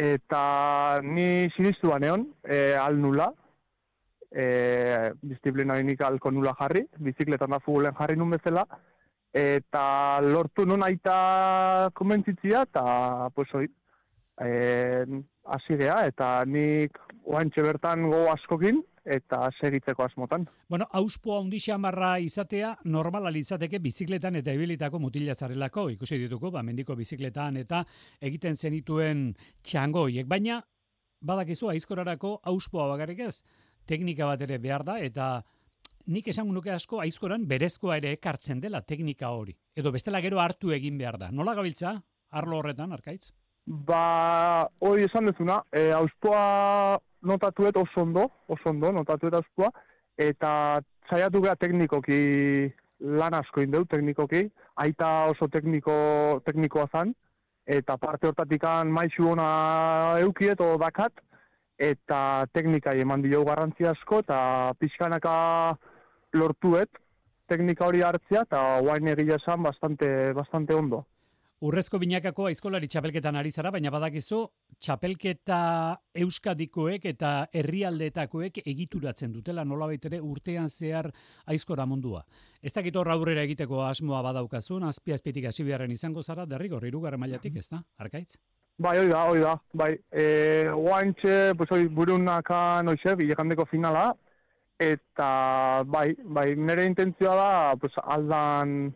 eta 0.00 1.00
ni 1.04 1.46
sinistu 1.54 1.92
baneon, 1.92 2.26
e, 2.42 2.74
al 2.80 2.98
nula, 2.98 3.30
e, 4.34 5.12
disiplina 5.22 5.78
horinik 5.78 6.02
alko 6.02 6.32
nula 6.34 6.54
jarri, 6.58 6.84
bizikletan 6.98 7.54
da 7.54 7.60
futbolen 7.62 7.94
jarri 7.98 8.18
nun 8.18 8.34
bezala, 8.34 8.66
eta 9.34 9.84
lortu 10.22 10.66
nun 10.66 10.82
aita 10.86 11.90
komentzitzia, 11.94 12.64
eta 12.68 13.30
pues 13.34 13.48
hoi, 13.54 13.68
e, 14.42 14.50
azigea, 15.58 16.02
eta 16.10 16.34
nik 16.46 16.98
oantxe 17.24 17.62
bertan 17.62 18.08
go 18.10 18.26
askokin, 18.32 18.82
eta 19.04 19.50
segitzeko 19.60 20.04
asmotan. 20.06 20.46
Bueno, 20.68 20.86
auspoa 20.96 21.38
undixa 21.42 21.76
marra 21.78 22.14
izatea, 22.24 22.70
normala 22.88 23.30
litzateke 23.30 23.78
bizikletan 23.84 24.40
eta 24.40 24.54
ebilitako 24.56 24.98
mutila 24.98 25.34
zarelako, 25.34 25.90
ikusi 25.92 26.18
dituko, 26.22 26.50
ba, 26.54 26.62
mendiko 26.64 26.96
bizikletan 26.96 27.60
eta 27.60 27.82
egiten 28.24 28.56
zenituen 28.56 29.26
txangoiek, 29.62 30.26
baina 30.26 30.62
badakizu 31.24 31.68
aizkorarako 31.72 32.38
auspoa 32.48 32.88
bakarrik 32.94 33.20
ez, 33.28 33.42
teknika 33.86 34.26
bat 34.26 34.42
ere 34.46 34.58
behar 34.58 34.84
da, 34.84 34.98
eta 34.98 35.42
nik 36.06 36.28
esan 36.28 36.50
nuke 36.52 36.72
asko 36.72 37.00
aizkoran 37.00 37.46
berezkoa 37.48 37.96
ere 38.00 38.12
ekartzen 38.18 38.60
dela 38.60 38.82
teknika 38.82 39.30
hori. 39.30 39.54
Edo 39.76 39.92
bestela 39.92 40.20
gero 40.20 40.40
hartu 40.40 40.72
egin 40.76 40.98
behar 40.98 41.18
da. 41.18 41.30
Nola 41.32 41.54
gabiltza, 41.54 41.96
arlo 42.30 42.58
horretan, 42.58 42.92
arkaitz? 42.92 43.32
Ba, 43.64 44.68
hori 44.84 45.06
esan 45.08 45.30
dezuna, 45.30 45.62
e, 45.72 45.90
auspoa 45.96 46.98
notatuet 47.24 47.76
oso 47.80 48.02
ondo, 48.02 48.28
oso 48.48 48.68
ondo, 48.68 48.92
notatuet 48.92 49.34
auspoa, 49.40 49.70
eta 50.20 50.82
saiatu 51.08 51.40
gara 51.40 51.56
teknikoki 51.56 52.18
lan 53.00 53.34
asko 53.40 53.64
indeu, 53.64 53.86
teknikoki, 53.88 54.44
aita 54.84 55.30
oso 55.32 55.48
tekniko, 55.48 55.94
teknikoa 56.44 56.86
zan, 56.92 57.14
eta 57.64 57.96
parte 57.96 58.28
hortatikan 58.28 58.90
maizu 58.92 59.30
ona 59.32 59.48
eukiet 60.20 60.60
o 60.60 60.74
dakat, 60.80 61.12
eta 61.78 62.46
teknikai 62.52 63.00
eman 63.00 63.22
dio 63.22 63.44
garrantzia 63.44 63.90
asko, 63.90 64.20
eta 64.24 64.74
pixkanaka 64.78 65.34
lortuet 66.34 66.90
teknika 67.48 67.86
hori 67.86 68.02
hartzea, 68.02 68.42
eta 68.42 68.62
guain 68.80 69.08
egia 69.08 69.36
esan 69.36 69.62
bastante, 69.62 70.32
bastante 70.32 70.74
ondo. 70.74 71.04
Urrezko 71.64 71.96
binakako 71.96 72.50
aizkolari 72.50 72.90
txapelketan 72.92 73.38
ari 73.40 73.48
zara, 73.48 73.70
baina 73.72 73.88
badakizu 73.88 74.42
txapelketa 74.84 75.58
euskadikoek 76.20 77.06
eta 77.08 77.30
herrialdetakoek 77.56 78.58
egituratzen 78.68 79.32
dutela 79.32 79.62
nola 79.64 79.86
ere 79.94 80.18
urtean 80.20 80.68
zehar 80.68 81.08
aizkora 81.46 81.86
mundua. 81.86 82.20
Ez 82.60 82.72
dakit 82.76 82.96
horra 82.96 83.14
aurrera 83.14 83.46
egiteko 83.48 83.80
asmoa 83.86 84.20
badaukazun, 84.26 84.84
azpi 84.84 85.14
azpitik 85.14 85.46
hasi 85.46 85.64
izango 85.64 86.22
zara, 86.22 86.44
derrigor, 86.44 86.84
irugarren 86.84 87.20
mailatik, 87.20 87.56
ez 87.56 87.68
da, 87.70 87.82
arkaitz? 87.98 88.36
Bai, 88.76 88.98
hoi 88.98 89.08
da, 89.08 89.24
hoi 89.24 89.40
da, 89.40 89.56
bai. 89.72 89.96
E, 90.12 90.68
Oantxe, 90.68 91.54
pues, 91.56 91.70
oi, 91.70 91.88
burunaka 91.88 92.82
noixe, 92.82 93.16
bilekandeko 93.16 93.64
finala, 93.64 94.12
eta 94.78 95.82
bai, 95.86 96.14
bai, 96.24 96.56
nire 96.56 96.84
intentzioa 96.84 97.34
da, 97.34 97.76
pues, 97.80 97.92
aldan, 98.02 98.92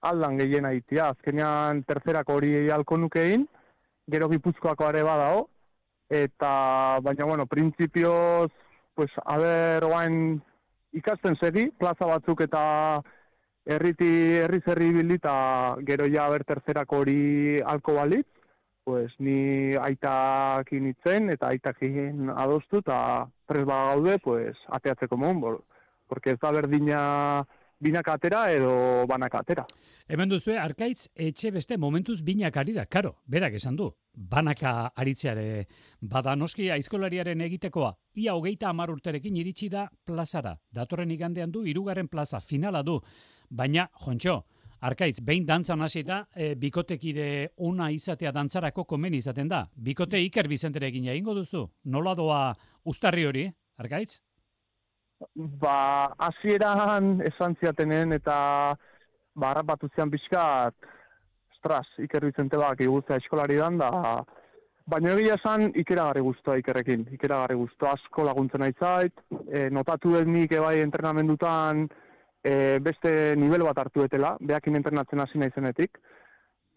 aldan 0.00 0.38
gehien 0.38 0.66
aitia. 0.68 1.10
Azkenean 1.12 1.82
tercerako 1.88 2.38
hori 2.38 2.70
alko 2.70 2.96
nukein, 2.96 3.46
gero 4.10 4.28
gipuzkoako 4.32 4.86
are 4.88 5.02
badao, 5.02 5.48
eta 6.08 7.00
baina, 7.02 7.24
bueno, 7.24 7.46
prinsipioz, 7.46 8.50
pues, 8.94 9.10
haber 9.24 9.84
oain 9.84 10.40
ikasten 10.96 11.36
segi, 11.36 11.68
plaza 11.78 12.06
batzuk 12.08 12.40
eta 12.46 13.02
herriti 13.68 14.08
herri 14.42 14.62
zerri 14.64 14.88
bilita 14.96 15.76
gero 15.86 16.08
ja 16.08 16.24
haber 16.26 16.44
tercerako 16.48 17.02
hori 17.04 17.60
alko 17.60 17.94
balitz, 18.00 18.26
pues, 18.84 19.12
ni 19.18 19.76
aitakin 19.76 20.88
itzen 20.94 21.28
eta 21.30 21.52
aitakin 21.52 22.30
adostu 22.32 22.80
eta 22.80 23.28
tres 23.46 23.66
gaude, 23.68 24.18
pues, 24.24 24.56
ateatzeko 24.68 25.16
mon, 25.16 25.60
porque 26.08 26.30
ez 26.30 26.38
da 26.40 26.50
berdina 26.50 27.44
binak 27.80 28.08
atera 28.08 28.50
edo 28.52 29.06
banak 29.08 29.34
atera. 29.34 29.64
Hemen 30.08 30.30
duzu, 30.30 30.54
arkaitz, 30.58 31.08
etxe 31.14 31.52
beste 31.54 31.76
momentuz 31.76 32.20
binak 32.24 32.56
ari 32.56 32.74
da, 32.74 32.86
karo, 32.86 33.14
berak 33.26 33.54
esan 33.54 33.76
du, 33.76 33.90
banaka 34.12 34.90
aritzeare 34.96 35.66
bada 36.00 36.34
noski 36.36 36.70
aizkolariaren 36.74 37.40
egitekoa, 37.46 37.92
ia 38.16 38.34
hogeita 38.34 38.70
amar 38.70 38.90
urterekin 38.90 39.36
iritsi 39.36 39.68
da 39.68 39.88
plazara, 40.04 40.56
datorren 40.72 41.10
igandean 41.10 41.52
du, 41.52 41.64
irugarren 41.66 42.08
plaza, 42.08 42.40
finala 42.40 42.82
du, 42.82 43.00
baina, 43.50 43.88
jontxo, 44.04 44.42
Arkaitz, 44.78 45.18
behin 45.26 45.42
dantzan 45.42 45.80
hasita, 45.82 46.20
e, 46.36 46.52
bikotekide 46.54 47.48
ona 47.66 47.88
izatea 47.90 48.30
dantzarako 48.30 48.84
komen 48.86 49.14
izaten 49.18 49.48
da. 49.50 49.64
Bikote 49.74 50.20
Iker 50.22 50.46
Bizentere 50.46 50.86
egin 50.86 51.08
egingo 51.10 51.34
duzu. 51.34 51.64
Nola 51.90 52.14
doa 52.14 52.42
ustarri 52.86 53.26
hori, 53.26 53.48
Arkaitz? 53.82 54.20
Ba, 55.34 56.14
hasieran 56.28 57.18
esan 57.26 57.56
ziatenen 57.58 58.14
eta 58.14 58.36
barra 59.34 59.64
bat 59.66 59.82
utzian 59.82 60.10
pixkat, 60.10 60.74
stras, 61.58 61.88
Iker 61.98 62.26
Bizente 62.28 62.58
bak 62.60 62.80
iguzea 62.86 63.18
eskolari 63.18 63.58
dan, 63.58 63.80
da, 63.82 63.90
baina 64.86 65.16
egia 65.16 65.34
esan 65.40 65.72
ikeragarri 65.82 66.22
guztua 66.22 66.56
Ikerrekin, 66.62 67.04
ikeragarri 67.18 67.58
guztua 67.58 67.96
asko 67.96 68.24
laguntzen 68.28 68.62
aitzait, 68.68 69.14
e, 69.50 69.66
notatu 69.74 70.14
ez 70.20 70.24
nik 70.26 70.54
ebai 70.54 70.78
entrenamendutan 70.84 71.86
e, 72.42 72.78
beste 72.78 73.34
nivel 73.36 73.66
bat 73.66 73.82
hartu 73.82 74.06
etela, 74.06 74.36
behakin 74.40 74.78
entrenatzen 74.78 75.20
hasi 75.24 75.42
naizenetik, 75.42 75.98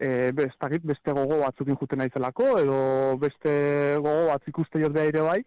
e, 0.02 0.32
bestakit, 0.34 0.82
beste 0.82 1.14
gogo 1.14 1.40
batzukin 1.44 1.78
juten 1.78 2.02
naizelako, 2.02 2.56
edo 2.60 2.78
beste 3.22 3.52
gogo 4.02 4.32
bat 4.34 4.50
ikuste 4.50 4.82
jot 4.82 4.98
ere 5.06 5.28
bai, 5.30 5.42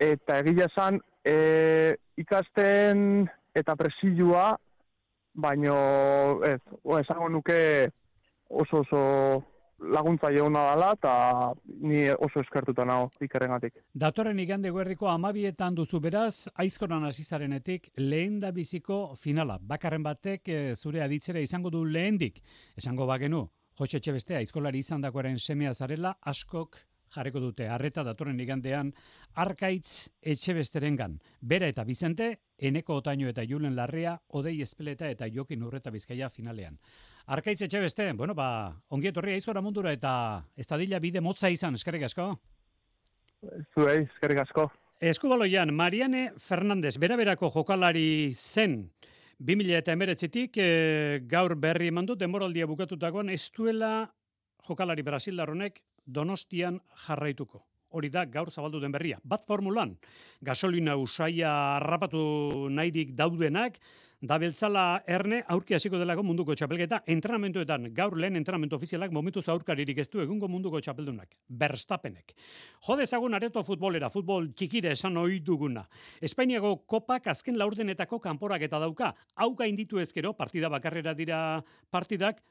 eta 0.00 0.40
egia 0.40 0.66
esan, 0.70 0.98
e, 1.24 1.96
ikasten 2.20 3.28
eta 3.54 3.76
presilua, 3.76 4.54
baino 5.34 6.40
ez, 6.46 6.60
esango 7.00 7.28
nuke 7.28 7.60
oso 8.48 8.82
oso 8.82 9.02
laguntza 9.80 10.28
ona 10.42 10.74
dela 10.74 10.92
eta 10.92 11.52
ni 11.64 12.08
oso 12.10 12.40
eskertuta 12.40 12.84
nago 12.84 13.10
ikerrengatik. 13.20 13.78
Datorren 13.94 14.38
igande 14.38 14.70
guerdiko 14.70 15.08
amabietan 15.08 15.74
duzu 15.74 16.00
beraz, 16.00 16.48
aizkoran 16.54 17.04
azizarenetik 17.04 17.90
lehen 17.96 18.40
da 18.40 18.50
biziko 18.52 19.14
finala. 19.16 19.58
Bakarren 19.60 20.02
batek 20.02 20.48
e, 20.48 20.74
zure 20.74 21.02
aditzera 21.02 21.40
izango 21.40 21.70
du 21.70 21.84
lehendik. 21.84 22.42
Esango 22.76 23.06
bagenu, 23.06 23.46
Jose 23.78 24.00
Txebeste 24.00 24.36
aizkolari 24.36 24.80
izan 24.84 25.00
dagoaren 25.00 25.38
semea 25.38 25.72
zarela, 25.74 26.16
askok 26.20 26.76
jarreko 27.14 27.40
dute 27.42 27.68
arreta 27.68 28.04
datorren 28.06 28.40
igandean 28.40 28.92
arkaitz 29.34 30.10
etxe 30.22 30.54
besterengan. 30.54 31.18
Bera 31.40 31.68
eta 31.70 31.84
Bizente, 31.84 32.30
eneko 32.58 33.00
otaino 33.00 33.28
eta 33.30 33.44
julen 33.46 33.76
larrea, 33.76 34.16
odei 34.28 34.60
espeleta 34.62 35.08
eta 35.10 35.28
jokin 35.28 35.62
urreta 35.62 35.90
bizkaia 35.90 36.28
finalean. 36.28 36.78
Arkaitz 37.26 37.60
etxe 37.62 37.80
beste, 37.80 38.12
bueno, 38.12 38.34
ba, 38.34 38.74
ongiet 38.90 39.16
horria 39.16 39.38
izkora 39.38 39.62
mundura 39.62 39.92
eta 39.92 40.12
estadila 40.56 40.98
bide 40.98 41.20
motza 41.20 41.50
izan, 41.50 41.74
eskerrik 41.78 42.08
asko? 42.08 42.32
Zuei, 43.74 44.02
eskerrik 44.04 44.44
asko. 44.44 44.70
Eskubaloian, 45.00 45.72
Mariane 45.72 46.32
Fernandez, 46.36 46.98
bera-berako 47.00 47.48
jokalari 47.54 48.34
zen, 48.36 48.90
2000 49.40 49.78
eta 49.78 49.94
emeretzitik, 49.96 50.58
e, 50.60 51.22
gaur 51.24 51.54
berri 51.56 51.88
eman 51.88 52.04
dut, 52.10 52.20
demoraldia 52.20 52.66
bukatutakoan, 52.68 53.30
ez 53.32 53.46
duela 53.56 54.10
jokalari 54.66 55.02
Brasildarronek 55.02 55.80
Donostian 56.06 56.80
jarraituko. 57.06 57.66
Hori 57.90 58.08
da 58.08 58.24
gaur 58.24 58.50
zabaldu 58.50 58.78
den 58.80 58.92
berria. 58.92 59.18
Bat 59.24 59.44
formulan, 59.46 59.96
gasolina 60.40 60.94
usaia 60.96 61.50
harrapatu 61.76 62.68
nahirik 62.70 63.16
daudenak, 63.18 63.80
da 64.20 64.36
beltzala 64.36 65.00
erne 65.08 65.40
aurki 65.48 65.74
hasiko 65.74 65.98
delako 65.98 66.22
munduko 66.28 66.54
txapelketa 66.54 67.00
entrenamentuetan 67.08 67.88
gaur 67.96 68.18
lehen 68.20 68.36
entrenamentu 68.36 68.76
ofizialak 68.76 69.12
momentu 69.16 69.40
aurkaririk 69.48 69.98
ez 69.98 70.08
du 70.10 70.20
egungo 70.20 70.48
munduko 70.48 70.80
txapeldunak. 70.80 71.32
Berstapenek. 71.48 72.34
Jode 72.86 73.06
zagun 73.06 73.34
areto 73.34 73.62
futbolera, 73.64 74.10
futbol 74.10 74.52
txikire 74.52 74.92
esan 74.92 75.16
ohi 75.16 75.40
duguna. 75.40 75.86
Espainiako 76.20 76.76
kopak 76.86 77.26
azken 77.32 77.58
laurdenetako 77.58 78.20
kanporak 78.20 78.62
eta 78.62 78.78
dauka. 78.78 79.14
Hau 79.36 79.54
gainditu 79.56 79.98
ezkero, 79.98 80.34
partida 80.34 80.68
bakarrera 80.68 81.14
dira 81.14 81.64
partidak, 81.90 82.42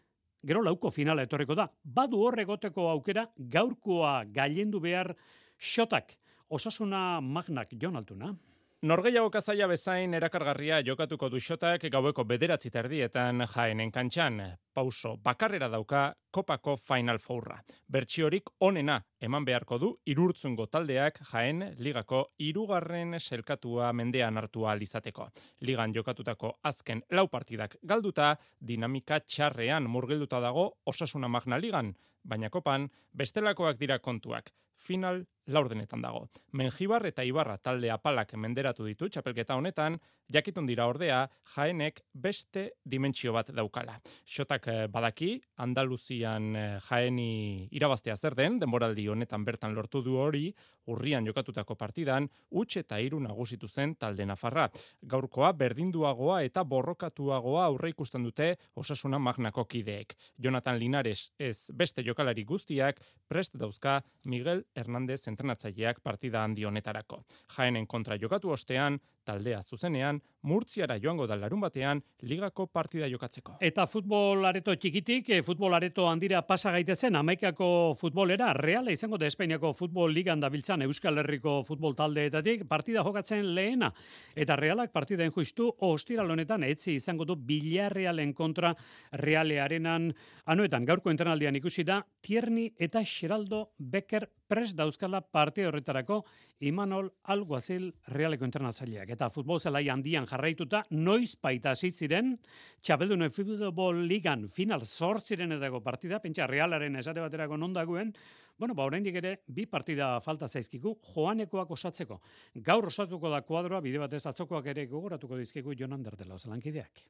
gero 0.45 0.62
lauko 0.63 0.91
finala 0.91 1.23
etorreko 1.28 1.56
da. 1.56 1.67
Badu 1.84 2.21
horregoteko 2.25 2.89
aukera 2.89 3.28
gaurkoa 3.38 4.23
gailendu 4.25 4.80
behar 4.80 5.13
xotak. 5.60 6.15
Osasuna 6.49 7.21
magnak 7.21 7.73
jon 7.82 7.95
altuna. 7.95 8.34
Norgeiago 8.81 9.27
kazaia 9.27 9.65
bezain 9.67 10.13
erakargarria 10.15 10.77
jokatuko 10.87 11.27
du 11.29 11.39
xotak 11.43 11.81
gaueko 11.91 12.23
bederatzi 12.23 12.69
terdietan 12.71 13.43
jaenen 13.53 13.89
kantxan. 13.91 14.37
Pauso, 14.73 15.17
bakarrera 15.17 15.67
dauka 15.67 16.03
kopako 16.31 16.77
Final 16.77 17.19
Fourra. 17.19 17.57
Bertxiorik 17.91 18.47
onena 18.61 18.95
eman 19.19 19.43
beharko 19.43 19.79
du 19.81 19.89
irurtzungo 20.05 20.67
taldeak 20.67 21.19
jaen 21.31 21.65
ligako 21.77 22.21
irugarren 22.39 23.19
selkatua 23.19 23.91
mendean 23.91 24.37
hartua 24.37 24.71
alizateko. 24.71 25.27
Ligan 25.59 25.93
jokatutako 25.93 26.53
azken 26.63 27.03
lau 27.11 27.27
partidak 27.27 27.75
galduta, 27.83 28.37
dinamika 28.61 29.19
txarrean 29.19 29.91
murgilduta 29.91 30.39
dago 30.39 30.69
osasuna 30.85 31.27
magna 31.27 31.59
ligan, 31.59 31.91
baina 32.23 32.49
kopan 32.49 32.87
bestelakoak 33.11 33.77
dira 33.77 33.99
kontuak. 33.99 34.53
Final 34.79 35.25
laurdenetan 35.49 36.01
dago. 36.01 36.27
Menjibar 36.53 37.05
eta 37.09 37.25
Ibarra 37.25 37.57
talde 37.57 37.89
apalak 37.91 38.35
menderatu 38.37 38.85
ditu 38.85 39.09
txapelketa 39.09 39.57
honetan, 39.57 39.97
jakitun 40.29 40.67
dira 40.69 40.85
ordea, 40.89 41.23
jaenek 41.55 42.03
beste 42.13 42.65
dimentsio 42.85 43.33
bat 43.33 43.49
daukala. 43.55 43.97
Xotak 44.29 44.67
eh, 44.69 44.87
badaki, 44.91 45.31
Andaluzian 45.65 46.49
eh, 46.55 46.67
jaeni 46.85 47.67
irabaztea 47.75 48.15
zer 48.17 48.37
den, 48.37 48.59
denboraldi 48.61 49.07
honetan 49.09 49.45
bertan 49.45 49.73
lortu 49.75 50.03
du 50.05 50.19
hori, 50.21 50.51
urrian 50.89 51.25
jokatutako 51.25 51.75
partidan, 51.77 52.29
utx 52.49 52.83
eta 52.83 52.99
iru 53.01 53.19
nagusitu 53.21 53.67
zen 53.67 53.95
talde 53.95 54.25
nafarra. 54.25 54.67
Gaurkoa 55.01 55.51
berdinduagoa 55.57 56.41
eta 56.45 56.63
borrokatuagoa 56.63 57.65
aurre 57.65 57.91
ikusten 57.93 58.25
dute 58.25 58.55
osasuna 58.75 59.19
magnako 59.19 59.65
kideek. 59.65 60.15
Jonathan 60.37 60.77
Linares 60.79 61.31
ez 61.39 61.69
beste 61.73 62.05
jokalari 62.05 62.45
guztiak, 62.45 63.01
prest 63.27 63.57
dauzka 63.57 63.99
Miguel 64.25 64.63
Hernández 64.75 65.27
entrenatzaileak 65.27 66.01
partida 66.01 66.43
handi 66.43 66.65
honetarako. 66.65 67.23
Jaenen 67.58 67.88
kontra 67.88 68.17
jokatu 68.17 68.51
ostean, 68.51 68.99
taldea 69.23 69.62
zuzenean, 69.62 70.21
Murtziara 70.41 70.95
joango 71.03 71.25
da 71.27 71.36
larun 71.36 71.60
batean, 71.60 71.99
ligako 72.23 72.67
partida 72.71 73.10
jokatzeko. 73.12 73.58
Eta 73.60 73.84
futbol 73.91 74.45
areto 74.47 74.71
txikitik, 74.71 75.29
eh, 75.36 75.41
futbol 75.43 75.73
areto 75.75 76.08
handira 76.08 76.41
pasa 76.47 76.71
gaitezen, 76.71 77.15
amaikako 77.19 77.95
futbolera, 77.99 78.53
reala 78.53 78.91
izango 78.91 79.17
da 79.17 79.27
Espainiako 79.27 79.73
futbol 79.73 80.13
ligan 80.15 80.39
dabiltzan 80.39 80.82
Euskal 80.88 81.19
Herriko 81.19 81.63
futbol 81.67 81.95
taldeetatik, 81.95 82.65
partida 82.69 83.03
jokatzen 83.03 83.53
lehena. 83.53 83.91
Eta 84.34 84.55
realak 84.55 84.93
partida 84.93 85.27
justu, 85.29 85.73
ostiral 85.79 86.32
honetan, 86.32 86.63
etzi 86.63 86.95
izango 86.95 87.25
du 87.25 87.36
bilarrealen 87.36 88.34
kontra 88.34 88.73
realearenan, 89.12 90.13
anuetan, 90.45 90.86
gaurko 90.86 91.12
entrenaldian 91.12 91.55
ikusi 91.55 91.84
da, 91.84 92.01
Tierni 92.21 92.71
eta 92.79 93.03
Xeraldo 93.03 93.71
Becker 93.77 94.29
pres 94.49 94.73
dauzkala 94.75 95.21
parte 95.21 95.65
horretarako 95.67 96.23
Imanol 96.65 97.12
Alguazil 97.32 97.93
realeko 98.12 98.47
entrenatzaileak. 98.47 99.13
Eta 99.19 99.27
futbol 99.27 99.60
zelai 99.60 99.82
handian 99.91 100.23
jarraituta, 100.23 100.79
noiz 100.95 101.34
baita 101.43 101.73
ziren, 101.75 102.38
txabeldun 102.79 103.25
futbol 103.36 103.97
ligan 104.08 104.45
final 104.47 104.86
zortziren 104.88 105.51
edako 105.58 105.82
partida, 105.84 106.21
pentsa 106.23 106.47
realaren 106.47 106.95
esate 106.95 107.19
baterako 107.19 107.58
non 107.60 107.73
dagoen, 107.75 108.13
bueno, 108.58 108.73
ba, 108.73 108.86
oraindik 108.88 109.17
ere, 109.19 109.34
bi 109.45 109.65
partida 109.67 110.21
falta 110.23 110.47
zaizkiku, 110.47 110.95
joanekoak 111.12 111.75
osatzeko. 111.75 112.21
Gaur 112.63 112.88
osatuko 112.88 113.27
da 113.27 113.41
kuadroa, 113.43 113.82
bide 113.84 113.99
batez 113.99 114.25
atzokoak 114.32 114.71
ere 114.71 114.88
gogoratuko 114.88 115.36
dizkiku 115.36 115.75
Jonan 115.75 116.03
Derdela, 116.03 116.39
osalankideak. 116.39 117.03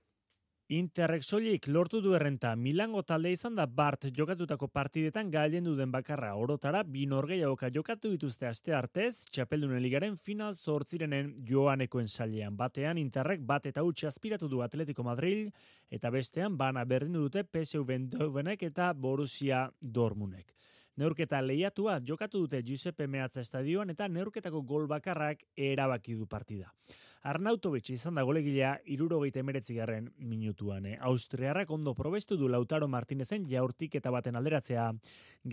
Interreg 0.69 1.23
soilik 1.25 1.63
lortu 1.73 1.97
du 1.97 2.11
errenta 2.13 2.51
Milango 2.55 3.01
talde 3.01 3.31
izan 3.33 3.55
da 3.57 3.63
Bart 3.65 4.05
jokatutako 4.17 4.67
partidetan 4.69 5.31
galen 5.33 5.65
den 5.77 5.89
bakarra 5.91 6.35
orotara 6.37 6.83
bi 6.83 7.07
norgeiagoka 7.09 7.71
jokatu 7.73 8.11
dituzte 8.11 8.45
aste 8.45 8.75
artez, 8.77 9.25
txapeldunen 9.33 9.81
ligaren 9.81 10.17
final 10.17 10.53
zortzirenen 10.53 11.31
joanekoen 11.49 12.07
sailean. 12.07 12.55
Batean 12.55 12.99
Interreg 13.01 13.41
bat 13.41 13.65
eta 13.65 13.81
utxe 13.81 14.05
aspiratu 14.05 14.47
du 14.47 14.61
Atletico 14.61 15.01
Madrid 15.01 15.49
eta 15.89 16.11
bestean 16.11 16.55
bana 16.55 16.85
berdindu 16.85 17.25
dute 17.25 17.43
PSV 17.43 17.89
Eindhovenek 17.97 18.61
eta 18.69 18.93
Borussia 18.93 19.71
Dortmundek. 19.81 20.53
Neurketa 20.99 21.39
lehiatua 21.39 21.99
jokatu 22.03 22.41
dute 22.43 22.59
Giuseppe 22.67 23.05
Meazza 23.07 23.39
estadioan 23.39 23.93
eta 23.93 24.09
neurketako 24.11 24.65
gol 24.67 24.87
bakarrak 24.91 25.45
erabaki 25.55 26.17
du 26.19 26.25
partida. 26.27 26.73
Arnautovic 27.29 27.89
izan 27.93 28.15
da 28.19 28.23
golegilea 28.27 28.73
irurogeita 28.95 29.39
emeretzigarren 29.39 30.09
minutuan. 30.19 30.85
Eh? 30.87 30.97
Austriarrak 31.11 31.71
ondo 31.71 31.93
probestu 31.95 32.35
du 32.39 32.49
Lautaro 32.51 32.87
Martinezen 32.87 33.45
jaurtik 33.47 33.95
eta 33.95 34.11
baten 34.11 34.35
alderatzea 34.39 34.89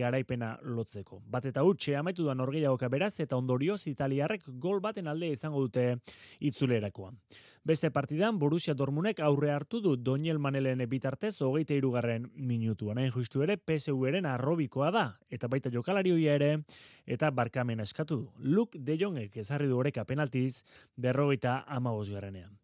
garaipena 0.00 0.52
lotzeko. 0.62 1.20
Bat 1.26 1.50
eta 1.52 1.62
utxe 1.66 1.94
amaitu 1.98 2.26
da 2.26 2.34
norgeiagoka 2.34 2.90
beraz 2.90 3.14
eta 3.22 3.38
ondorioz 3.38 3.84
italiarrek 3.86 4.48
gol 4.62 4.80
baten 4.80 5.06
alde 5.06 5.30
izango 5.34 5.62
dute 5.66 5.92
itzulerakoan. 6.40 7.18
Beste 7.66 7.88
partidan 7.90 8.36
Borussia 8.38 8.76
Dormunek 8.78 9.18
aurre 9.26 9.48
hartu 9.50 9.80
du 9.82 9.96
Doniel 9.98 10.38
Manelen 10.38 10.84
bitartez 10.86 11.32
hogeita 11.42 11.74
irugarren 11.74 12.28
minutuan. 12.38 13.00
Hain 13.02 13.10
justu 13.10 13.42
ere 13.42 13.56
PSV-eren 13.58 14.28
arrobikoa 14.30 14.92
da 14.94 15.02
eta 15.34 15.50
baita 15.50 15.72
jokalari 15.74 16.12
ere 16.30 16.60
eta 17.06 17.32
barkamen 17.34 17.82
eskatu 17.82 18.20
du. 18.20 18.28
Luke 18.38 18.78
de 18.78 18.96
Jongek 19.00 19.36
ezarri 19.42 19.66
du 19.66 19.80
oreka 19.80 20.04
penaltiz 20.04 20.62
berrogeita 20.94 21.64
amagos 21.66 22.08
garranean. 22.08 22.54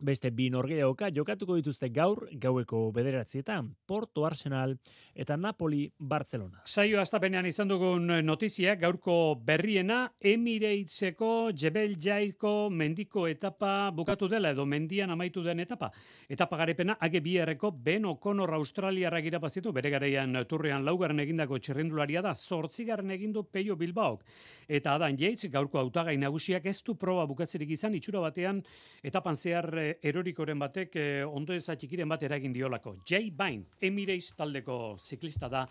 Beste 0.00 0.30
bi 0.34 0.48
norgeaoka 0.50 1.10
jokatuko 1.14 1.54
dituzte 1.58 1.88
gaur 1.92 2.24
gaueko 2.40 2.78
bederatzietan 2.96 3.68
Porto 3.86 4.24
Arsenal 4.26 4.72
eta 5.14 5.36
Napoli 5.36 5.84
Barcelona. 5.98 6.62
Saio 6.64 6.98
astapenean 7.00 7.46
izan 7.46 7.68
dugun 7.68 8.08
notizia 8.24 8.74
gaurko 8.80 9.36
berriena 9.44 10.00
Emirateseko 10.18 11.50
Jebel 11.54 11.98
Jaiko 12.00 12.70
mendiko 12.70 13.26
etapa 13.28 13.90
bukatu 13.94 14.28
dela 14.32 14.50
edo 14.56 14.64
mendian 14.66 15.10
amaitu 15.10 15.44
den 15.44 15.60
etapa. 15.60 15.92
Etapa 16.28 16.56
garepena 16.56 16.96
age 16.98 17.20
bierreko 17.20 17.70
Ben 17.70 18.06
O'Connor 18.06 18.54
Australiara 18.54 19.20
gira 19.20 19.40
pazitu 19.40 19.72
bere 19.72 19.90
garaian 19.90 20.34
turrean 20.48 20.84
laugarren 20.84 21.20
egindako 21.20 21.58
txerrindularia 21.58 22.22
da 22.22 22.34
zortzigarren 22.34 23.10
egindu 23.10 23.44
Peio 23.44 23.76
Bilbaok. 23.76 24.24
Eta 24.68 24.96
Adan 24.96 25.20
Yates 25.20 25.50
gaurko 25.52 25.78
autagai 25.78 26.16
nagusiak 26.16 26.66
ez 26.66 26.80
du 26.82 26.96
proba 26.96 27.26
bukatzerik 27.26 27.70
izan 27.70 27.94
itxura 27.94 28.24
batean 28.24 28.62
etapan 29.02 29.36
zehar 29.36 29.70
eh, 29.78 29.81
erorikoren 30.02 30.60
batek 30.62 30.96
eh, 30.96 31.22
ondo 31.26 31.54
ez 31.54 31.64
atxikiren 31.72 32.08
bat 32.08 32.22
eragin 32.22 32.52
diolako. 32.54 32.96
Jay 33.08 33.30
Bain, 33.30 33.64
Emirates 33.80 34.32
taldeko 34.38 34.96
ziklista 35.00 35.48
da 35.52 35.66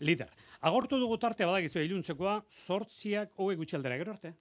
lider. 0.00 0.30
Agortu 0.60 0.98
dugu 1.00 1.18
tartea 1.20 1.46
badagizu 1.50 1.82
iluntzekoa, 1.84 2.40
sortziak 2.50 3.32
hoge 3.36 3.56
gutxaldera 3.60 4.00
gero 4.00 4.16
arte. 4.16 4.34